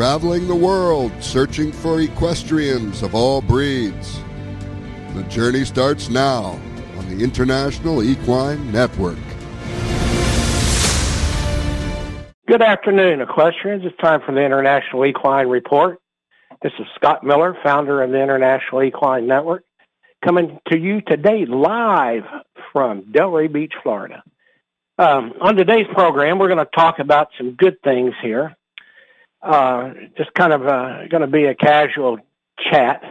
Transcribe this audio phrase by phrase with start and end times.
[0.00, 4.18] traveling the world searching for equestrians of all breeds.
[5.12, 6.58] The journey starts now
[6.96, 9.18] on the International Equine Network.
[12.48, 13.84] Good afternoon, equestrians.
[13.84, 16.00] It's time for the International Equine Report.
[16.62, 19.64] This is Scott Miller, founder of the International Equine Network,
[20.24, 22.24] coming to you today live
[22.72, 24.22] from Delray Beach, Florida.
[24.96, 28.56] Um, on today's program, we're going to talk about some good things here.
[29.42, 32.18] Uh, just kind of uh, going to be a casual
[32.70, 33.02] chat.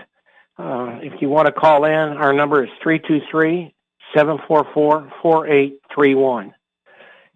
[0.57, 3.73] Uh, if you want to call in, our number is 323
[4.15, 6.53] 744 4831.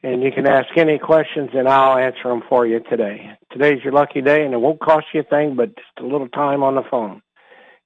[0.04, 3.32] And you can ask any questions and I'll answer them for you today.
[3.52, 6.28] Today's your lucky day and it won't cost you a thing but just a little
[6.28, 7.22] time on the phone.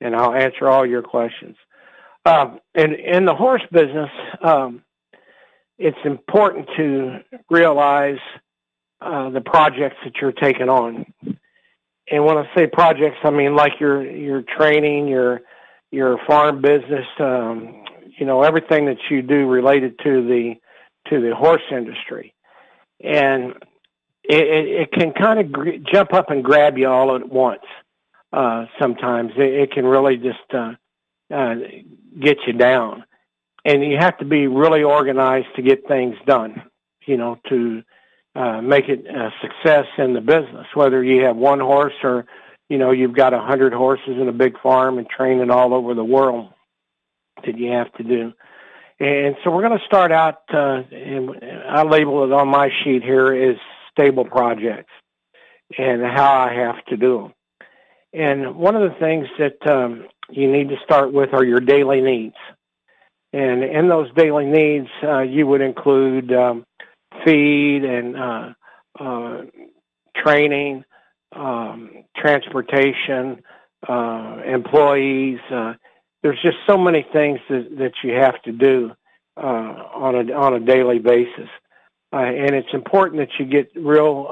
[0.01, 1.55] And I'll answer all your questions.
[2.25, 4.09] Um, in, in the horse business,
[4.43, 4.83] um,
[5.77, 7.19] it's important to
[7.49, 8.17] realize
[9.01, 11.05] uh, the projects that you're taking on.
[12.09, 15.41] And when I say projects, I mean like your your training, your
[15.91, 17.83] your farm business, um,
[18.17, 20.55] you know, everything that you do related to the
[21.09, 22.33] to the horse industry,
[23.03, 23.53] and
[24.23, 27.61] it, it, can kind of gr- jump up and grab you all at once.
[28.33, 30.73] Uh, sometimes it, it can really just uh,
[31.33, 31.55] uh,
[32.19, 33.05] get you down,
[33.63, 36.61] and you have to be really organized to get things done.
[37.05, 37.83] You know, to
[38.37, 40.67] uh, make it a success in the business.
[40.75, 42.25] Whether you have one horse or
[42.69, 45.95] you know you've got a hundred horses in a big farm and training all over
[45.95, 46.53] the world
[47.45, 48.33] that you have to do.
[48.99, 50.41] And so we're going to start out.
[50.53, 51.31] Uh, and
[51.69, 53.57] I label it on my sheet here is
[53.91, 54.91] stable projects
[55.77, 57.33] and how I have to do them.
[58.13, 62.01] And one of the things that um, you need to start with are your daily
[62.01, 62.35] needs.
[63.33, 66.65] And in those daily needs, uh, you would include um,
[67.27, 68.53] feed and uh,
[68.99, 69.41] uh,
[70.15, 70.83] training,
[71.35, 73.41] um, transportation,
[73.87, 75.39] uh, employees.
[75.51, 75.73] Uh,
[76.23, 78.91] there's just so many things that, that you have to do
[79.35, 79.39] uh,
[79.93, 81.49] on a on a daily basis,
[82.13, 84.27] uh, and it's important that you get real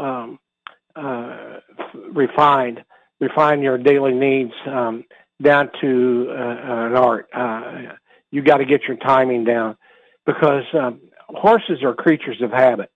[0.95, 1.59] um,
[2.11, 2.83] refined,
[3.19, 5.03] refine your daily needs um,
[5.41, 7.27] down to an art.
[8.31, 9.77] you got to get your timing down
[10.25, 12.89] because um, horses are creatures of habit.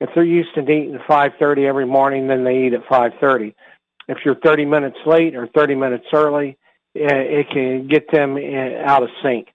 [0.00, 3.54] If they're used to eating at 5:30 every morning, then they eat at 5:30.
[4.08, 6.56] If you're 30 minutes late or 30 minutes early,
[6.94, 9.48] it can get them out of sync.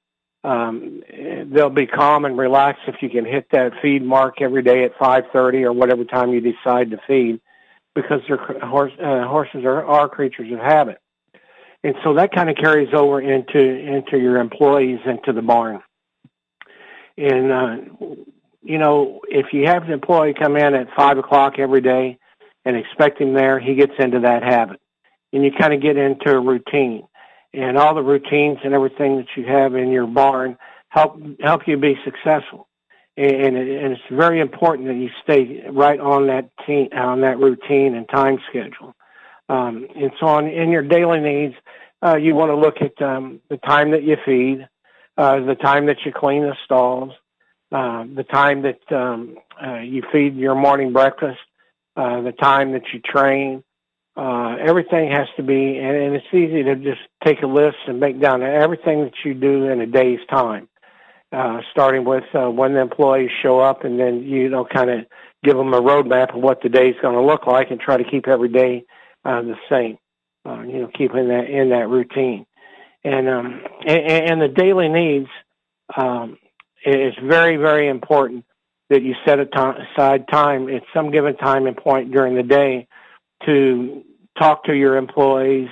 [0.43, 1.01] Um,
[1.47, 4.95] they'll be calm and relaxed if you can hit that feed mark every day at
[4.97, 7.41] 5:30 or whatever time you decide to feed,
[7.95, 10.99] because their horse, uh, horses are, are creatures of habit,
[11.83, 15.81] and so that kind of carries over into into your employees into the barn.
[17.17, 17.75] And, uh,
[18.63, 22.17] you know, if you have an employee come in at five o'clock every day
[22.65, 24.79] and expect him there, he gets into that habit.
[25.31, 27.07] And you kind of get into a routine.
[27.53, 30.57] And all the routines and everything that you have in your barn
[30.89, 32.67] help help you be successful.
[33.17, 37.95] And, and it's very important that you stay right on that team, on that routine
[37.95, 38.93] and time schedule.
[39.47, 41.55] Um, and so on in your daily needs,
[42.03, 44.67] uh, you want to look at um, the time that you feed,
[45.17, 47.11] uh, the time that you clean the stalls,
[47.71, 51.39] uh, the time that um, uh, you feed your morning breakfast,
[51.95, 53.63] uh, the time that you train.
[54.17, 57.99] Uh, everything has to be, and, and it's easy to just take a list and
[57.99, 60.69] make down everything that you do in a day's time.
[61.33, 64.99] Uh, starting with uh, when the employees show up, and then you know kind of
[65.43, 68.09] give them a roadmap of what the day's going to look like, and try to
[68.09, 68.85] keep every day
[69.25, 69.97] uh, the same.
[70.45, 72.45] Uh, you know, keeping that in that routine
[73.05, 75.29] and um, and, and the daily needs.
[75.95, 76.37] Um,
[76.83, 78.45] it's very very important
[78.89, 82.87] that you set aside time at some given time and point during the day
[83.45, 84.03] to
[84.37, 85.69] talk to your employees,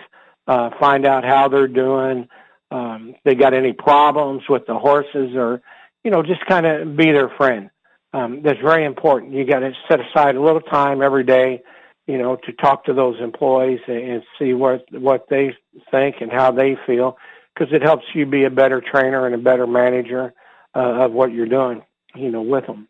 [0.47, 2.27] uh, find out how they're doing.
[2.71, 5.61] Um, they got any problems with the horses, or
[6.03, 7.69] you know, just kind of be their friend.
[8.13, 9.33] Um, that's very important.
[9.33, 11.63] You got to set aside a little time every day,
[12.07, 15.55] you know, to talk to those employees and see what what they
[15.91, 17.17] think and how they feel,
[17.53, 20.33] because it helps you be a better trainer and a better manager
[20.75, 21.81] uh, of what you're doing,
[22.15, 22.87] you know, with them.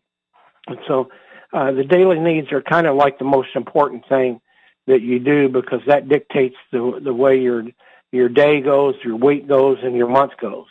[0.66, 1.10] And so,
[1.52, 4.40] uh, the daily needs are kind of like the most important thing
[4.86, 7.64] that you do because that dictates the the way your
[8.10, 10.66] your day goes, your week goes, and your month goes.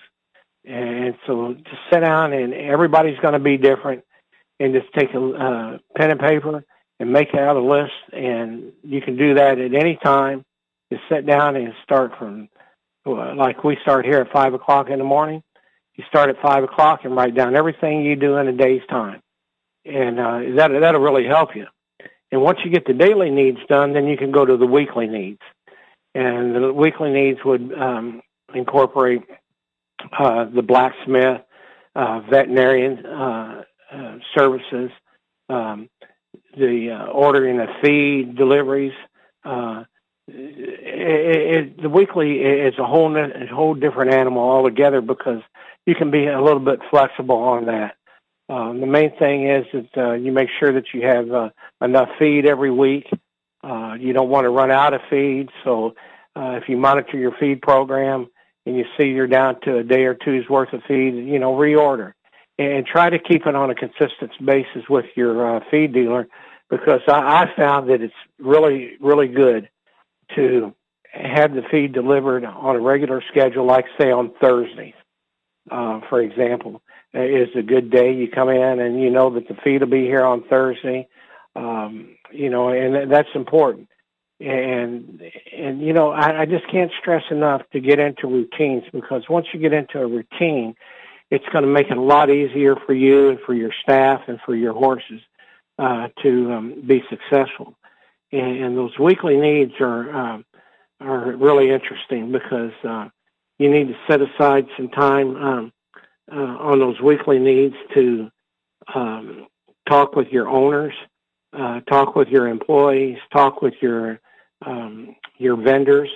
[0.65, 4.03] And so, just sit down, and everybody's going to be different,
[4.59, 6.65] and just take a uh, pen and paper
[7.03, 10.45] and make out a list, and you can do that at any time.
[10.89, 12.47] Just sit down and start from,
[13.05, 15.43] like we start here at five o'clock in the morning.
[15.95, 19.21] You start at five o'clock and write down everything you do in a day's time,
[19.83, 21.65] and uh, that that'll really help you.
[22.31, 25.07] And once you get the daily needs done, then you can go to the weekly
[25.07, 25.41] needs.
[26.15, 28.21] And the weekly needs would um,
[28.55, 29.23] incorporate
[30.17, 31.41] uh, the blacksmith,
[31.95, 34.89] uh, veterinarian uh, uh services,
[35.49, 35.89] um,
[36.57, 38.93] the uh, ordering of feed, deliveries.
[39.43, 39.83] Uh,
[40.27, 45.41] it, it, the weekly is a whole a whole different animal altogether because
[45.85, 47.95] you can be a little bit flexible on that.
[48.49, 51.49] Um, the main thing is that uh, you make sure that you have uh,
[51.81, 53.09] enough feed every week.
[53.63, 55.95] Uh, you don't want to run out of feed, so
[56.35, 58.27] uh, if you monitor your feed program
[58.65, 61.53] and you see you're down to a day or two's worth of feed, you know,
[61.53, 62.13] reorder
[62.57, 66.27] and try to keep it on a consistent basis with your uh, feed dealer
[66.69, 69.69] because I, I found that it's really, really good
[70.35, 70.73] to
[71.11, 74.95] have the feed delivered on a regular schedule, like say on Thursdays,
[75.69, 76.81] uh, for example,
[77.13, 78.13] is a good day.
[78.13, 81.07] You come in and you know that the feed will be here on Thursday,
[81.55, 83.87] um, you know, and that's important.
[84.39, 85.21] And
[85.55, 89.45] and you know, I, I just can't stress enough to get into routines because once
[89.53, 90.75] you get into a routine,
[91.29, 94.39] it's going to make it a lot easier for you and for your staff and
[94.45, 95.21] for your horses
[95.79, 97.75] uh, to um, be successful.
[98.31, 100.45] And, and those weekly needs are um,
[100.99, 103.09] are really interesting because uh,
[103.59, 105.73] you need to set aside some time um,
[106.31, 108.29] uh, on those weekly needs to
[108.95, 109.47] um,
[109.87, 110.93] talk with your owners,
[111.53, 114.19] uh, talk with your employees, talk with your
[114.65, 116.09] um, your vendors,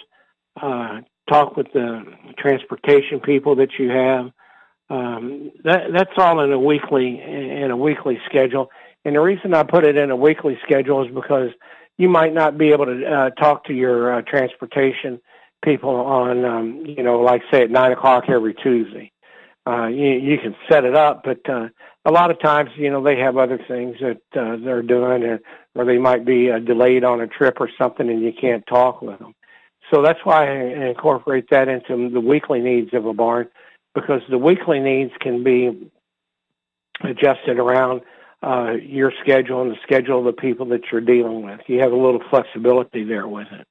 [0.61, 2.03] uh, talk with the
[2.37, 4.31] transportation people that you have.
[4.89, 8.69] Um, that that's all in a weekly in a weekly schedule.
[9.03, 11.49] And the reason I put it in a weekly schedule is because
[11.97, 15.19] you might not be able to uh, talk to your uh, transportation
[15.63, 19.11] people on, um, you know, like say at nine o'clock every Tuesday.
[19.65, 21.67] Uh, you, you can set it up, but uh,
[22.05, 25.39] a lot of times, you know, they have other things that uh, they're doing, or,
[25.75, 29.01] or they might be uh, delayed on a trip or something, and you can't talk
[29.01, 29.33] with them.
[29.91, 33.49] So that's why I incorporate that into the weekly needs of a barn,
[33.97, 35.89] because the weekly needs can be
[37.03, 38.01] adjusted around
[38.43, 41.59] uh, your schedule and the schedule of the people that you're dealing with.
[41.65, 43.67] You have a little flexibility there with it,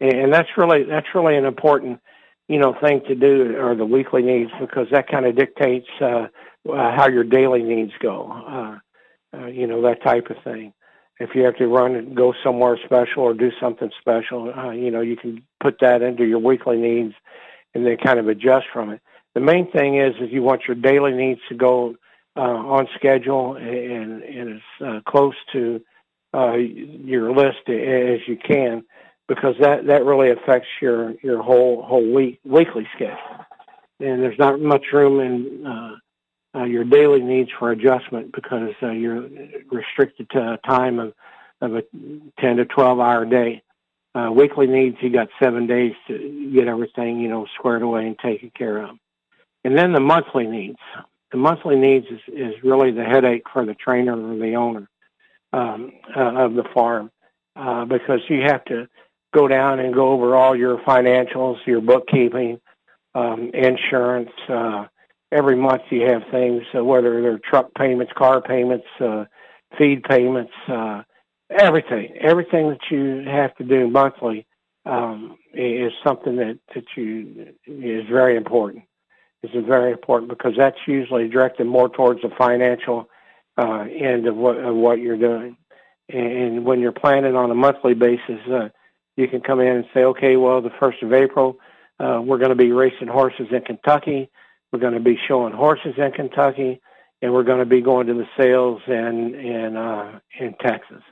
[0.00, 2.00] and that's really that's really an important
[2.48, 6.28] you know thing to do are the weekly needs because that kind of dictates uh,
[6.72, 8.30] uh, how your daily needs go.
[8.30, 10.72] Uh, uh, you know that type of thing.
[11.18, 14.92] If you have to run and go somewhere special or do something special, uh, you
[14.92, 17.14] know you can put that into your weekly needs
[17.74, 19.00] and then kind of adjust from it.
[19.34, 21.96] The main thing is if you want your daily needs to go
[22.36, 25.80] uh, on schedule and, and as uh, close to
[26.32, 28.84] uh, your list as you can,
[29.28, 33.44] because that that really affects your your whole whole week weekly schedule.
[34.00, 35.94] And there's not much room in uh,
[36.56, 39.28] uh, your daily needs for adjustment because uh, you're
[39.70, 41.14] restricted to a time of
[41.60, 41.82] of a
[42.40, 43.62] 10 to 12 hour day.
[44.14, 48.18] Uh, weekly needs, you got seven days to get everything, you know, squared away and
[48.18, 48.96] taken care of.
[49.64, 50.78] And then the monthly needs
[51.34, 54.88] the monthly needs is, is really the headache for the trainer or the owner
[55.52, 57.10] um, uh, of the farm
[57.56, 58.86] uh, because you have to
[59.34, 62.60] go down and go over all your financials, your bookkeeping,
[63.16, 64.30] um, insurance.
[64.48, 64.84] Uh,
[65.32, 69.24] every month you have things, uh, whether they're truck payments, car payments, uh,
[69.76, 71.02] feed payments, uh,
[71.50, 72.16] everything.
[72.20, 74.46] Everything that you have to do monthly
[74.86, 78.84] um, is something that, that you is very important
[79.54, 83.08] is very important because that's usually directed more towards the financial
[83.56, 85.56] uh, end of what of what you're doing.
[86.08, 88.68] And when you're planning on a monthly basis, uh,
[89.16, 91.58] you can come in and say, okay, well, the first of April,
[91.98, 94.30] uh, we're going to be racing horses in Kentucky.
[94.72, 96.80] We're going to be showing horses in Kentucky,
[97.22, 101.02] and we're going to be going to the sales in in uh, in Texas.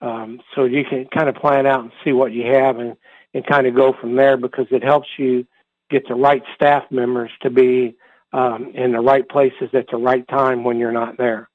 [0.00, 2.96] Um, so you can kind of plan out and see what you have, and
[3.34, 5.46] and kind of go from there because it helps you
[5.94, 7.96] get the right staff members to be
[8.32, 11.48] um, in the right places at the right time when you're not there.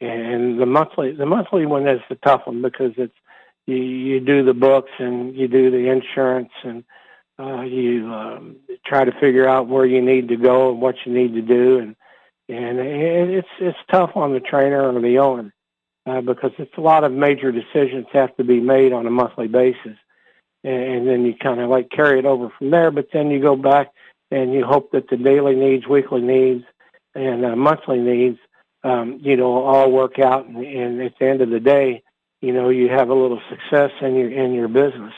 [0.00, 3.14] And the monthly, the monthly one is the tough one because it's
[3.66, 6.84] you, you do the books and you do the insurance and
[7.38, 11.12] uh, you um, try to figure out where you need to go and what you
[11.12, 11.96] need to do and
[12.48, 15.52] and it's it's tough on the trainer or the owner
[16.06, 19.48] uh, because it's a lot of major decisions have to be made on a monthly
[19.48, 19.98] basis
[20.66, 22.90] and then you kind of like carry it over from there.
[22.90, 23.92] But then you go back
[24.30, 26.64] and you hope that the daily needs, weekly needs,
[27.14, 28.38] and uh, monthly needs,
[28.82, 30.46] um, you know, all work out.
[30.46, 32.02] And, and at the end of the day,
[32.40, 35.14] you know, you have a little success in your in your business.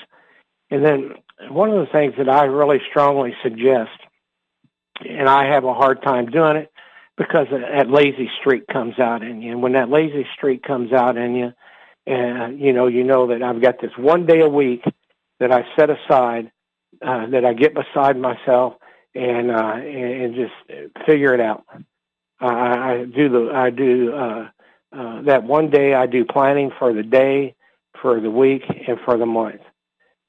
[0.71, 1.15] And then
[1.49, 3.99] one of the things that I really strongly suggest,
[5.09, 6.71] and I have a hard time doing it
[7.17, 9.53] because that lazy streak comes out in you.
[9.53, 11.53] And when that lazy streak comes out in you,
[12.07, 14.83] and you know, you know that I've got this one day a week
[15.41, 16.51] that I set aside,
[17.03, 18.75] uh, that I get beside myself
[19.15, 21.65] and uh, and just figure it out.
[22.41, 24.49] Uh, I do the I do uh,
[24.93, 25.95] uh, that one day.
[25.95, 27.55] I do planning for the day,
[28.01, 29.61] for the week, and for the month.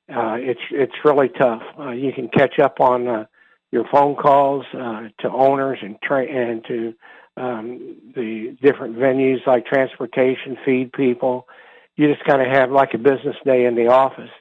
[0.10, 1.62] Uh, it's it's really tough.
[1.80, 3.26] Uh, you can catch up on uh,
[3.72, 6.94] your phone calls uh, to owners and tra- and to
[7.38, 11.48] um, the different venues like transportation, feed people.
[11.96, 14.32] You just kind of have like a business day in the office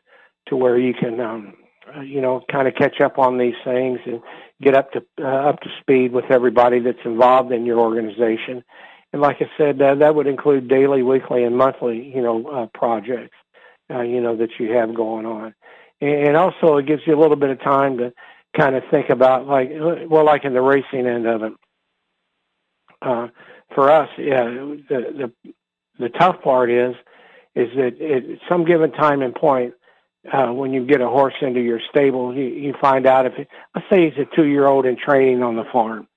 [0.49, 1.55] to where you can um,
[1.97, 4.21] uh, you know, kind of catch up on these things and
[4.61, 8.63] get up to uh, up to speed with everybody that's involved in your organization.
[9.13, 12.67] And like I said, uh, that would include daily, weekly, and monthly, you know, uh,
[12.79, 13.37] projects,
[13.91, 15.55] uh, you know, that you have going on.
[16.01, 18.13] And also, it gives you a little bit of time to
[18.57, 21.53] kind of think about, like, uh, well, like in the racing end of it.
[23.01, 23.29] Uh,
[23.75, 25.55] for us, yeah, the the
[25.99, 26.95] the tough part is
[27.55, 29.75] is that at some given time and point,
[30.33, 33.49] uh, when you get a horse into your stable, you, you find out if it,
[33.75, 36.09] let's say he's a two year old in training on the farm,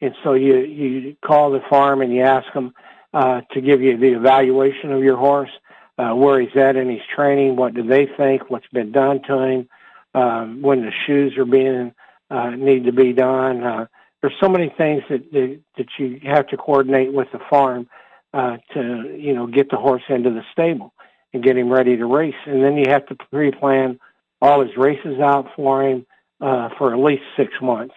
[0.00, 2.72] and so you you call the farm and you ask them
[3.12, 5.50] uh, to give you the evaluation of your horse,
[5.98, 9.38] uh, where he's at in his training, what do they think, what's been done to
[9.38, 9.68] him,
[10.14, 11.94] um, when the shoes are being
[12.30, 13.62] uh, need to be done.
[13.62, 13.86] Uh,
[14.20, 17.88] there's so many things that, that that you have to coordinate with the farm
[18.32, 20.93] uh, to you know get the horse into the stable
[21.34, 22.34] and get him ready to race.
[22.46, 23.98] And then you have to pre-plan
[24.40, 26.06] all his races out for him
[26.40, 27.94] uh, for at least six months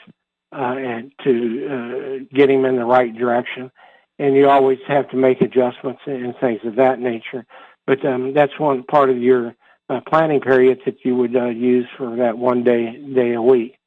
[0.52, 3.72] uh, and to uh, get him in the right direction.
[4.20, 7.46] And you always have to make adjustments and things of that nature.
[7.86, 9.56] But um, that's one part of your
[9.90, 13.78] uh, planning period that you would uh, use for that one day day a week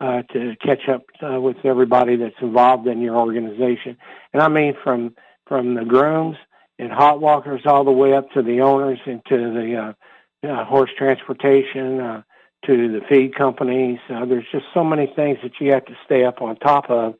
[0.00, 3.98] uh, to catch up uh, with everybody that's involved in your organization.
[4.32, 6.36] And I mean from from the grooms
[6.80, 10.64] and hot walkers all the way up to the owners and to the uh, uh,
[10.64, 12.22] horse transportation, uh,
[12.64, 13.98] to the feed companies.
[14.08, 17.14] Uh, there's just so many things that you have to stay up on top of,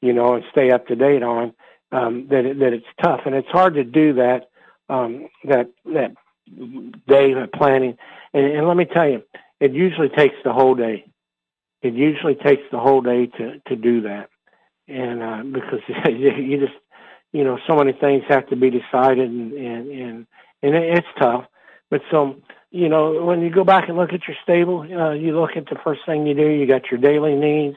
[0.00, 1.52] you know, and stay up to date on.
[1.92, 4.48] Um, that it, that it's tough, and it's hard to do that.
[4.88, 6.12] Um, that that
[7.06, 7.98] day of planning,
[8.32, 9.22] and, and let me tell you,
[9.60, 11.04] it usually takes the whole day.
[11.82, 14.30] It usually takes the whole day to to do that,
[14.88, 16.72] and uh, because you just
[17.32, 20.26] you know, so many things have to be decided, and and and,
[20.62, 21.44] and it's tough.
[21.90, 22.36] But so,
[22.70, 25.66] you know, when you go back and look at your stable, uh, you look at
[25.66, 26.48] the first thing you do.
[26.48, 27.76] You got your daily needs,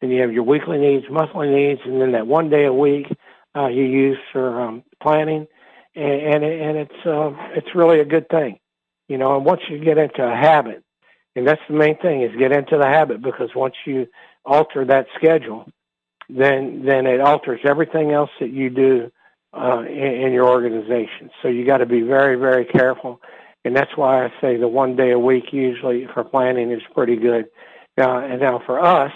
[0.00, 3.06] then you have your weekly needs, monthly needs, and then that one day a week
[3.56, 5.46] uh, you use for um, planning,
[5.94, 8.58] and and, and it's uh, it's really a good thing,
[9.08, 9.36] you know.
[9.36, 10.82] And once you get into a habit,
[11.36, 14.06] and that's the main thing is get into the habit because once you
[14.44, 15.66] alter that schedule,
[16.28, 19.10] then then it alters everything else that you do
[19.52, 21.30] uh, in, in your organization.
[21.42, 23.20] So you got to be very very careful,
[23.64, 27.16] and that's why I say the one day a week usually for planning is pretty
[27.16, 27.46] good.
[27.96, 29.12] Now and now for us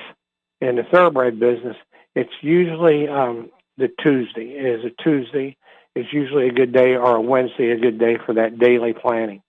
[0.61, 1.77] in the thoroughbred business,
[2.15, 4.50] it's usually um, the Tuesday.
[4.50, 5.57] Is a Tuesday.
[5.95, 9.43] It's usually a good day, or a Wednesday, a good day for that daily planning.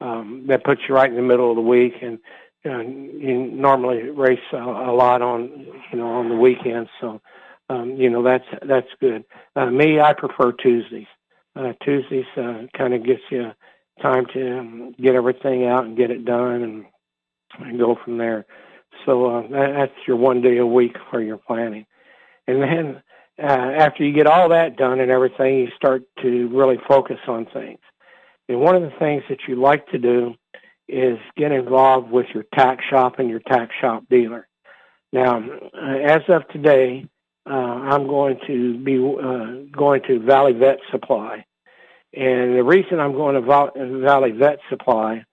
[0.00, 2.20] Um, that puts you right in the middle of the week, and
[2.68, 5.50] uh, you normally race a, a lot on
[5.90, 7.20] you know on the weekends, so
[7.68, 9.24] um, you know that's that's good.
[9.56, 11.06] Uh, me, I prefer Tuesdays.
[11.56, 13.52] Uh, Tuesdays uh, kind of gives you
[14.00, 16.84] time to um, get everything out and get it done, and,
[17.58, 18.46] and go from there.
[19.06, 21.86] So uh, that, that's your one day a week for your planning,
[22.46, 23.02] and then
[23.42, 27.46] uh, after you get all that done and everything, you start to really focus on
[27.46, 27.78] things.
[28.48, 30.34] And one of the things that you like to do
[30.88, 34.48] is get involved with your tack shop and your tack shop dealer.
[35.12, 37.06] Now, uh, as of today,
[37.48, 41.44] uh, I'm going to be uh, going to Valley Vet Supply,
[42.14, 45.24] and the reason I'm going to Valley Vet Supply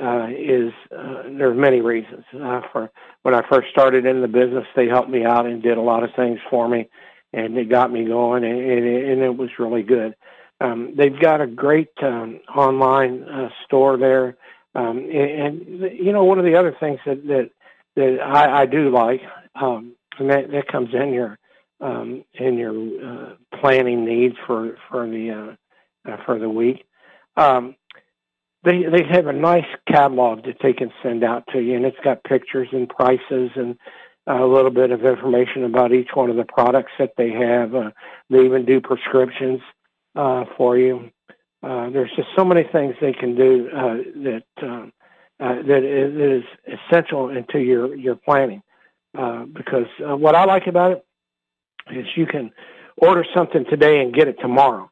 [0.00, 2.24] uh, is uh, there are many reasons.
[2.32, 2.90] Uh, for
[3.22, 6.04] when I first started in the business, they helped me out and did a lot
[6.04, 6.88] of things for me,
[7.32, 10.14] and it got me going, and, and, and it was really good.
[10.60, 14.36] Um, they've got a great um, online uh, store there
[14.74, 17.50] um, and, and you know, one of the other things that that
[17.96, 19.20] that I, I do like,
[19.54, 21.38] um, and that that comes in your
[21.80, 22.72] um, in your
[23.06, 25.56] uh, planning needs for for the
[26.06, 26.84] uh, uh, for the week.
[27.36, 27.76] Um,
[28.64, 32.00] they they have a nice catalog that they can send out to you, and it's
[32.02, 33.76] got pictures and prices and
[34.26, 37.74] a little bit of information about each one of the products that they have.
[37.74, 37.90] Uh,
[38.30, 39.60] they even do prescriptions
[40.16, 41.10] uh, for you.
[41.64, 44.86] Uh, there's just so many things they can do uh, that uh,
[45.44, 46.44] uh, that is
[46.78, 48.62] essential into your your planning.
[49.18, 51.06] Uh, because uh, what I like about it
[51.92, 52.52] is you can
[52.98, 54.90] order something today and get it tomorrow.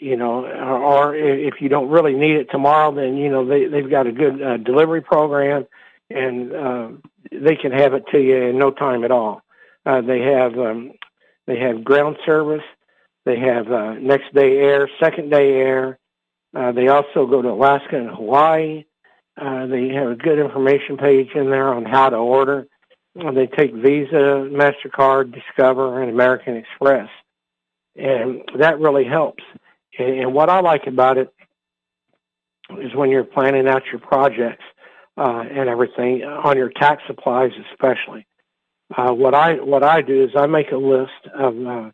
[0.00, 3.66] you know, or, or if you don't really need it tomorrow, then you know they
[3.66, 5.66] they've got a good uh, delivery program,
[6.10, 6.88] and uh,
[7.32, 9.42] they can have it to you in no time at all.
[9.86, 10.92] Uh, they have um,
[11.46, 12.64] they have ground service,
[13.24, 15.98] they have uh, next day air, second day air.
[16.56, 18.84] Uh, they also go to Alaska and Hawaii.
[19.36, 22.66] Uh, they have a good information page in there on how to order.
[23.20, 27.10] Uh, they take Visa, Mastercard, Discover, and American Express,
[27.94, 29.44] and that really helps.
[29.98, 31.32] And, and what I like about it
[32.78, 34.64] is when you're planning out your projects
[35.18, 38.26] uh, and everything on your tack supplies, especially.
[38.96, 41.90] Uh, what I what I do is I make a list of uh,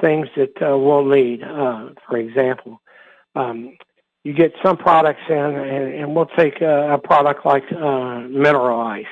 [0.00, 1.42] things that uh, we'll need.
[1.42, 2.80] Uh, for example,
[3.34, 3.76] um,
[4.26, 8.80] you get some products in, and, and we'll take a, a product like uh, mineral
[8.80, 9.04] ice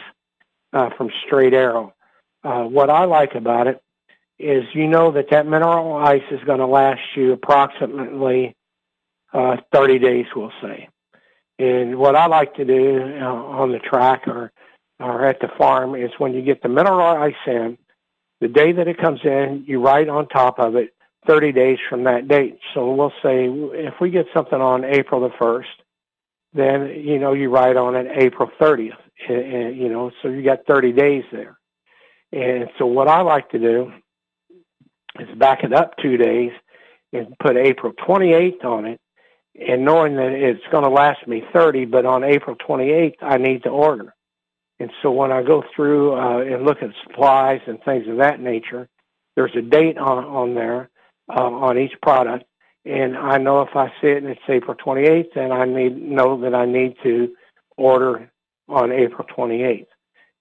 [0.72, 1.94] uh, from Straight Arrow.
[2.42, 3.80] Uh, what I like about it
[4.40, 8.56] is you know that that mineral ice is going to last you approximately
[9.32, 10.88] uh, 30 days, we'll say.
[11.60, 14.50] And what I like to do uh, on the track or
[14.98, 17.78] or at the farm is when you get the mineral ice in,
[18.40, 20.92] the day that it comes in, you write on top of it
[21.26, 22.58] 30 days from that date.
[22.74, 25.64] So we'll say if we get something on April the 1st,
[26.52, 28.92] then, you know, you write on it April 30th,
[29.28, 31.58] and, and, you know, so you got 30 days there.
[32.32, 33.92] And so what I like to do
[35.18, 36.52] is back it up two days
[37.12, 39.00] and put April 28th on it
[39.54, 43.62] and knowing that it's going to last me 30, but on April 28th, I need
[43.62, 44.14] to order.
[44.80, 48.40] And so when I go through uh, and look at supplies and things of that
[48.40, 48.88] nature,
[49.36, 50.90] there's a date on, on there
[51.28, 52.44] uh, on each product.
[52.84, 56.40] And I know if I see it and it's April 28th, then I need know
[56.42, 57.34] that I need to
[57.76, 58.30] order
[58.68, 59.86] on April 28th.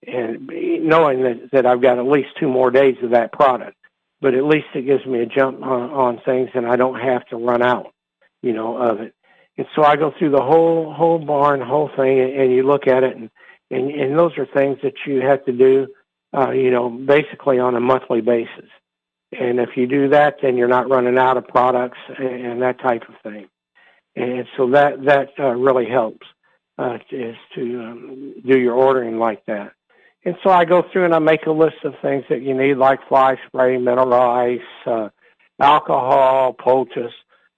[0.05, 0.49] And
[0.85, 3.77] knowing that, that I've got at least two more days of that product,
[4.19, 7.25] but at least it gives me a jump on, on things and I don't have
[7.27, 7.93] to run out,
[8.41, 9.13] you know, of it.
[9.57, 12.87] And so I go through the whole whole barn, whole thing, and, and you look
[12.87, 13.29] at it, and,
[13.69, 15.87] and and those are things that you have to do,
[16.35, 18.69] uh, you know, basically on a monthly basis.
[19.39, 23.03] And if you do that, then you're not running out of products and, that type
[23.09, 23.47] of thing.
[24.15, 26.27] And so that that uh, really helps
[26.77, 29.73] uh, is to um, do your ordering like that.
[30.25, 32.75] And so I go through and I make a list of things that you need,
[32.75, 35.09] like fly spray, mineral ice, uh,
[35.59, 37.11] alcohol, poultice,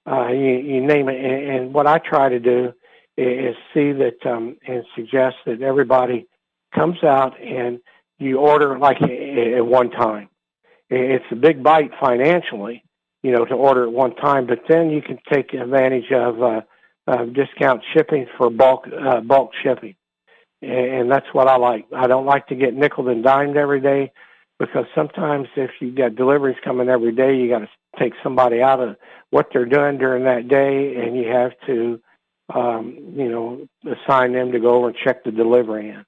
[0.07, 1.23] uh, you, you name it.
[1.23, 2.73] And, and what I try to do
[3.17, 6.27] is see that um, and suggest that everybody
[6.73, 7.79] comes out and
[8.17, 10.29] you order like at one time.
[10.89, 12.83] It's a big bite financially,
[13.23, 16.61] you know, to order at one time, but then you can take advantage of uh,
[17.07, 19.95] uh, discount shipping for bulk uh, bulk shipping,
[20.61, 21.85] and that's what I like.
[21.95, 24.11] I don't like to get nickel and dimed every day
[24.59, 27.69] because sometimes if you got deliveries coming every day, you got to
[27.99, 28.95] take somebody out of
[29.31, 31.99] what they're doing during that day, and you have to,
[32.53, 36.05] um, you know, assign them to go over and check the delivery in.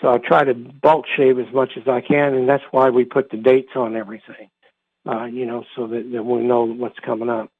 [0.00, 3.04] So I try to bulk shave as much as I can, and that's why we
[3.04, 4.48] put the dates on everything,
[5.06, 7.50] uh, you know, so that, that we know what's coming up.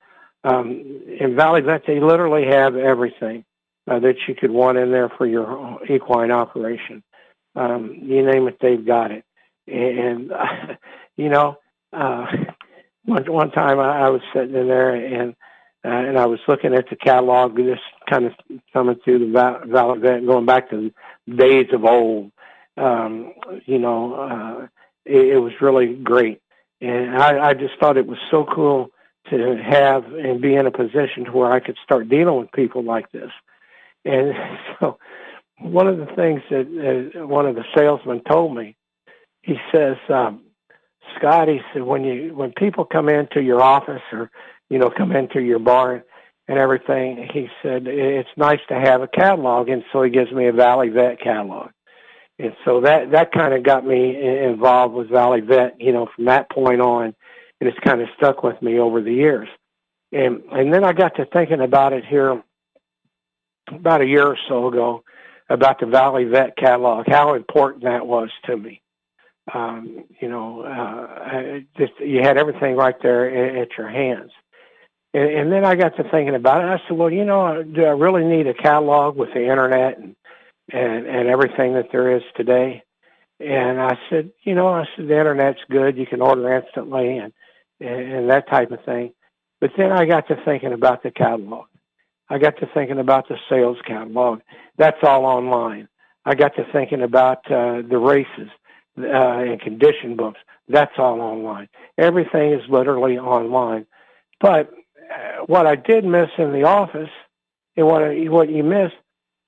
[0.42, 3.44] Um, in Valley Vet, they literally have everything
[3.90, 7.02] uh, that you could want in there for your equine operation.
[7.56, 9.24] Um, you name it, they've got it.
[9.66, 10.74] And, uh,
[11.16, 11.58] you know,
[11.92, 12.26] uh,
[13.04, 15.34] one, one time I, I was sitting in there and
[15.84, 18.32] uh, and I was looking at the catalog, just kind of
[18.72, 20.90] coming through the Valley Vet, going back to
[21.26, 22.32] the days of old.
[22.76, 23.32] Um,
[23.66, 24.66] you know, uh,
[25.04, 26.40] it, it was really great,
[26.80, 28.90] and I, I just thought it was so cool
[29.30, 32.82] to have and be in a position to where I could start dealing with people
[32.82, 33.30] like this.
[34.04, 34.32] And
[34.80, 34.98] so,
[35.60, 38.76] one of the things that uh, one of the salesmen told me,
[39.42, 40.42] he says, um,
[41.16, 44.30] Scott, he said, when you when people come into your office or
[44.70, 46.02] you know come into your barn
[46.48, 50.48] and everything, he said it's nice to have a catalog, and so he gives me
[50.48, 51.70] a Valley Vet catalog,
[52.38, 56.24] and so that that kind of got me involved with Valley Vet, you know, from
[56.24, 57.14] that point on,
[57.60, 59.48] and it's kind of stuck with me over the years,
[60.12, 62.42] and and then I got to thinking about it here
[63.72, 65.04] about a year or so ago
[65.48, 68.80] about the Valley Vet catalog, how important that was to me.
[69.52, 74.30] Um, you know, uh, just you had everything right there at your hands.
[75.12, 76.68] And, and then I got to thinking about it.
[76.68, 80.16] I said, well, you know, do I really need a catalog with the internet and
[80.72, 82.82] and and everything that there is today?
[83.40, 85.96] And I said, you know, I said the internet's good.
[85.96, 87.32] You can order instantly and
[87.80, 89.12] and, and that type of thing.
[89.60, 91.66] But then I got to thinking about the catalog.
[92.28, 94.40] I got to thinking about the sales catalog.
[94.78, 95.88] That's all online.
[96.24, 98.48] I got to thinking about uh, the races
[98.98, 100.38] uh, and condition books.
[100.68, 101.68] That's all online.
[101.98, 103.86] Everything is literally online.
[104.40, 104.70] But
[105.46, 107.10] what I did miss in the office,
[107.76, 108.90] and what I, what you miss,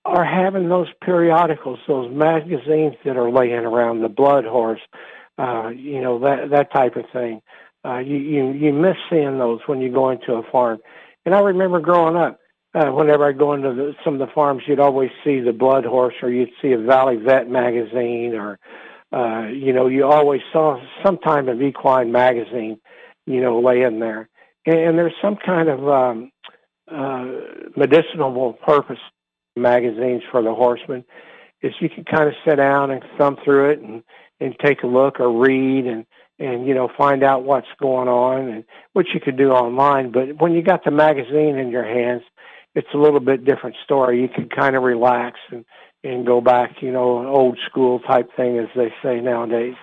[0.04, 4.80] are having those periodicals, those magazines that are laying around, the Blood Horse,
[5.38, 7.40] uh, you know that that type of thing.
[7.84, 10.78] Uh, you you you miss seeing those when you go into a farm.
[11.24, 12.40] And I remember growing up,
[12.74, 15.84] uh, whenever I go into the, some of the farms, you'd always see the Blood
[15.84, 18.58] Horse, or you'd see a Valley Vet magazine, or
[19.12, 22.80] uh, you know, you always saw some kind of equine magazine,
[23.26, 24.28] you know, laying there.
[24.66, 26.32] And, there's some kind of um,
[26.90, 27.26] uh,
[27.76, 28.98] medicinal purpose
[29.56, 31.04] magazines for the horsemen.
[31.62, 34.02] Is you can kind of sit down and thumb through it and
[34.40, 36.04] and take a look or read and
[36.40, 40.10] and you know find out what's going on and which you could do online.
[40.10, 42.22] But when you got the magazine in your hands,
[42.74, 44.20] it's a little bit different story.
[44.20, 45.64] You can kind of relax and
[46.04, 49.76] and go back, you know, an old school type thing, as they say nowadays.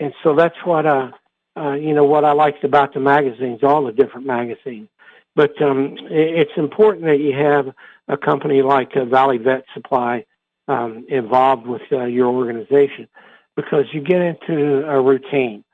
[0.00, 1.12] And so that's what uh,
[1.56, 4.88] uh you know what I liked about the magazines, all the different magazines.
[5.34, 7.74] But um, it's important that you have
[8.08, 10.26] a company like uh, Valley Vet Supply
[10.68, 13.08] um, involved with uh, your organization
[13.56, 15.64] because you get into a routine.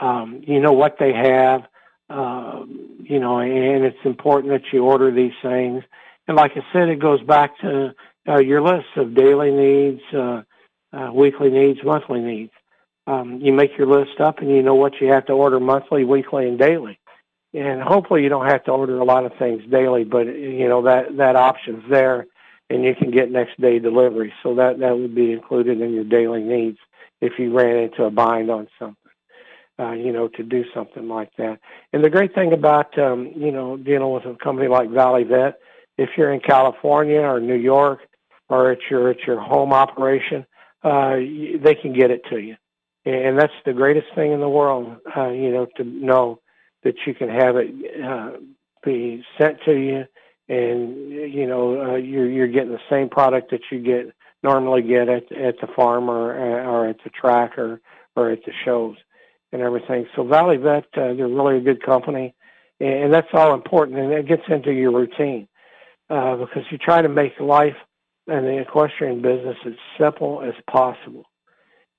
[0.00, 1.62] Um, you know what they have,
[2.08, 2.62] uh,
[3.02, 5.82] you know, and it's important that you order these things.
[6.28, 7.94] And like I said, it goes back to
[8.28, 10.42] uh, your list of daily needs, uh,
[10.92, 12.52] uh, weekly needs, monthly needs.
[13.08, 16.04] Um, you make your list up and you know what you have to order monthly,
[16.04, 16.98] weekly, and daily.
[17.54, 20.82] And hopefully you don't have to order a lot of things daily, but you know
[20.82, 22.26] that that option's there,
[22.68, 24.34] and you can get next day delivery.
[24.42, 26.78] So that that would be included in your daily needs
[27.22, 28.96] if you ran into a bind on something.
[29.80, 31.60] Uh, you know, to do something like that.
[31.92, 35.60] And the great thing about, um, you know, dealing with a company like Valley Vet,
[35.96, 38.00] if you're in California or New York
[38.48, 40.44] or at your at your home operation,
[40.82, 42.56] uh, they can get it to you,
[43.04, 44.96] and that's the greatest thing in the world.
[45.16, 46.40] Uh, you know, to know
[46.84, 47.70] that you can have it
[48.04, 48.32] uh,
[48.84, 50.04] be sent to you,
[50.48, 55.08] and you know uh, you're you're getting the same product that you get normally get
[55.08, 57.80] at at the farm or or at the track or
[58.16, 58.96] or at the shows
[59.52, 60.06] and everything.
[60.14, 62.34] So Valley Vet, uh, they're really a good company,
[62.80, 65.48] and that's all important, and it gets into your routine
[66.10, 67.76] uh, because you try to make life
[68.26, 71.24] and the equestrian business as simple as possible.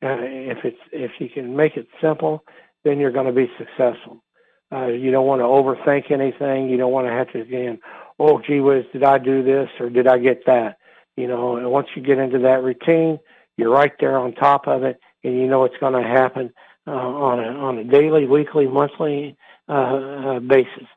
[0.01, 2.43] Uh, if it's if you can make it simple,
[2.83, 4.23] then you're going to be successful.
[4.71, 6.69] Uh, you don't want to overthink anything.
[6.69, 7.79] You don't want to have to again,
[8.17, 10.77] oh gee whiz, did I do this or did I get that?
[11.17, 13.19] You know, and once you get into that routine,
[13.57, 16.53] you're right there on top of it, and you know it's going to happen
[16.87, 19.35] uh, on a on a daily, weekly, monthly
[19.67, 20.87] uh, uh, basis.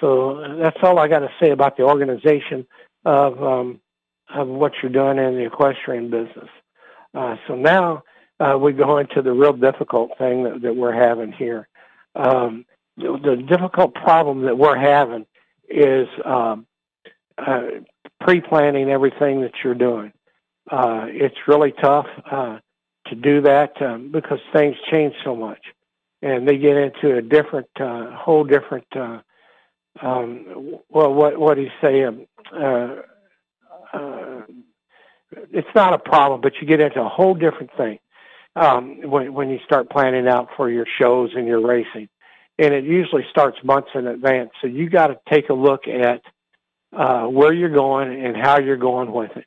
[0.00, 2.66] So that's all I got to say about the organization
[3.04, 3.80] of um,
[4.32, 6.48] of what you're doing in the equestrian business.
[7.14, 8.02] Uh, so now
[8.42, 11.68] uh, we go into the real difficult thing that, that we're having here.
[12.14, 12.64] Um,
[12.96, 15.26] the, the, difficult problem that we're having
[15.68, 16.66] is um,
[17.38, 17.62] uh,
[18.20, 20.12] pre-planning everything that you're doing.
[20.70, 22.58] Uh, it's really tough uh,
[23.06, 25.60] to do that um, because things change so much,
[26.20, 28.86] and they get into a different, uh, whole different.
[28.94, 29.20] Uh,
[30.00, 32.04] um, well, what what do you say?
[32.04, 33.06] Um,
[35.50, 37.98] it's not a problem, but you get into a whole different thing
[38.56, 42.08] um, when when you start planning out for your shows and your racing,
[42.58, 44.50] and it usually starts months in advance.
[44.60, 46.22] So you got to take a look at
[46.92, 49.46] uh, where you're going and how you're going with it.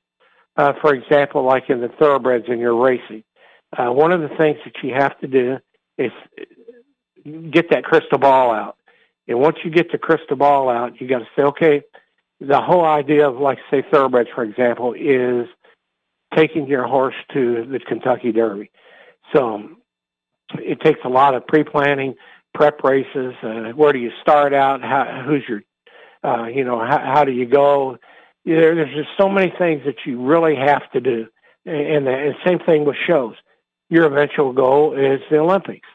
[0.58, 3.24] Uh, for example, like in the thoroughbreds in your racing,
[3.78, 5.58] uh, one of the things that you have to do
[5.98, 6.12] is
[7.52, 8.78] get that crystal ball out.
[9.28, 11.82] And once you get the crystal ball out, you got to say, okay,
[12.40, 15.48] the whole idea of, like, say, thoroughbreds, for example, is
[16.36, 18.70] taking your horse to the Kentucky Derby.
[19.36, 19.70] So
[20.56, 22.16] it takes a lot of pre-planning,
[22.54, 23.34] prep races.
[23.44, 24.82] Uh, where do you start out?
[24.82, 25.62] How, who's your
[26.24, 27.98] uh, you know, how, how do you go?
[28.46, 31.28] There, there's just so many things that you really have to do.
[31.66, 33.36] And the and same thing with shows.
[33.90, 35.88] Your eventual goal is the Olympics.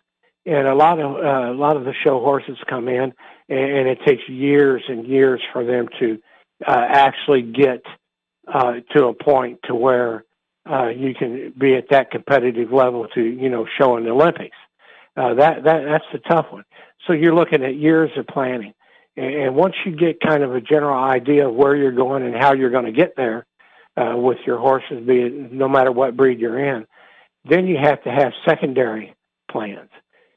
[0.46, 3.12] And a lot of uh, a lot of the show horses come in,
[3.48, 6.18] and, and it takes years and years for them to
[6.66, 7.82] uh, actually get
[8.52, 10.24] uh, to a point to where
[10.68, 14.56] uh, you can be at that competitive level to you know show in the Olympics.
[15.16, 16.64] Uh, that that that's the tough one.
[17.06, 18.74] So you're looking at years of planning.
[19.16, 22.54] And once you get kind of a general idea of where you're going and how
[22.54, 23.44] you're going to get there
[23.96, 26.86] uh, with your horses, be it no matter what breed you're in,
[27.44, 29.14] then you have to have secondary
[29.50, 29.90] plans.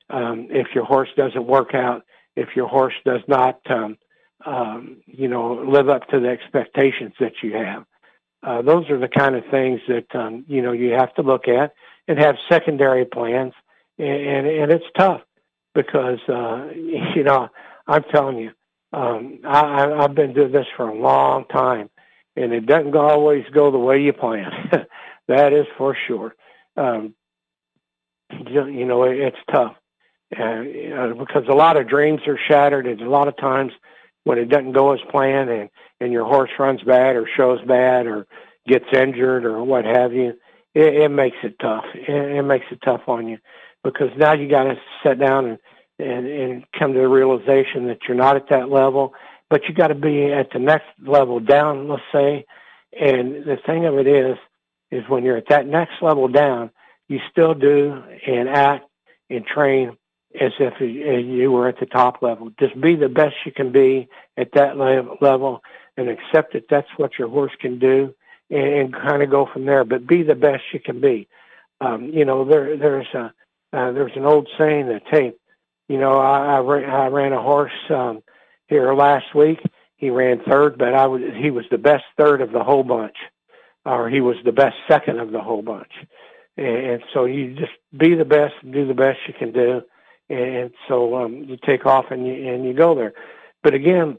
[0.10, 2.04] Um, if your horse doesn't work out,
[2.36, 3.98] if your horse does not, um,
[4.46, 7.86] um, you know, live up to the expectations that you have,
[8.44, 11.48] uh, those are the kind of things that um, you know you have to look
[11.48, 11.74] at
[12.08, 13.54] and have secondary plans.
[14.00, 15.22] And, and, and it's tough
[15.76, 16.70] because uh,
[17.16, 17.50] you know
[17.88, 18.52] I'm telling you
[18.94, 21.90] Um, I, I've been doing this for a long time,
[22.36, 24.52] and it doesn't always go the way you plan.
[25.28, 26.36] that is for sure.
[26.78, 27.16] Um,
[28.32, 29.76] you know, it's tough
[30.40, 33.74] uh, because a lot of dreams are shattered, and a lot of times
[34.24, 38.08] when it doesn't go as planned, and and your horse runs bad or shows bad
[38.08, 38.28] or
[38.68, 40.34] gets injured or what have you,
[40.74, 41.86] it, it makes it tough.
[41.94, 43.38] It, it makes it tough on you
[43.84, 45.60] because now you got to sit down and,
[46.00, 49.14] and and come to the realization that you're not at that level,
[49.50, 52.46] but you got to be at the next level down, let's say.
[53.00, 54.38] And the thing of it is,
[54.92, 56.72] is when you're at that next level down,
[57.08, 58.86] you still do and act
[59.30, 59.98] and train
[60.40, 62.52] as if you were at the top level.
[62.60, 65.62] Just be the best you can be at that level
[65.98, 68.14] and accept that that's what your horse can do
[68.50, 69.84] and, and kind of go from there.
[69.84, 71.28] But be the best you can be.
[71.82, 73.34] Um, you know, there there's a
[73.74, 75.34] uh, there's an old saying that hey,
[75.88, 78.24] you know, I I, ran, I ran a horse um,
[78.68, 79.60] here last week.
[79.98, 83.18] He ran third, but I was he was the best third of the whole bunch,
[83.86, 85.92] or he was the best second of the whole bunch.
[86.58, 89.82] And, and so you just be the best, and do the best you can do,
[90.30, 93.14] and so um, you take off and you and you go there.
[93.62, 94.18] But again,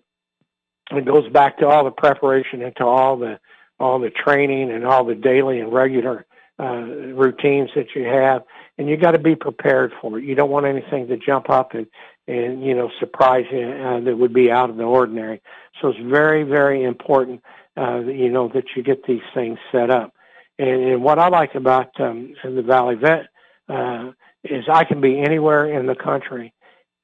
[0.91, 3.39] it goes back to all the preparation and to all the
[3.81, 6.27] all the training and all the daily and regular
[6.61, 8.43] uh, routines that you have,
[8.79, 10.25] and you got to be prepared for it.
[10.25, 11.87] You don't want anything to jump up and
[12.27, 15.43] and you know surprise you uh, that would be out of the ordinary.
[15.81, 17.43] So it's very very important
[17.77, 20.15] uh, you know that you get these things set up.
[20.59, 23.27] And, and what I like about um, the Valley Vet
[23.69, 24.13] uh,
[24.45, 26.53] is I can be anywhere in the country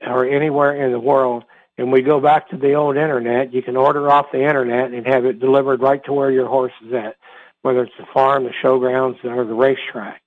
[0.00, 1.44] or anywhere in the world
[1.80, 5.06] and we go back to the old internet, you can order off the internet and
[5.06, 7.16] have it delivered right to where your horse is at,
[7.62, 10.20] whether it's the farm, the showgrounds, or the racetrack.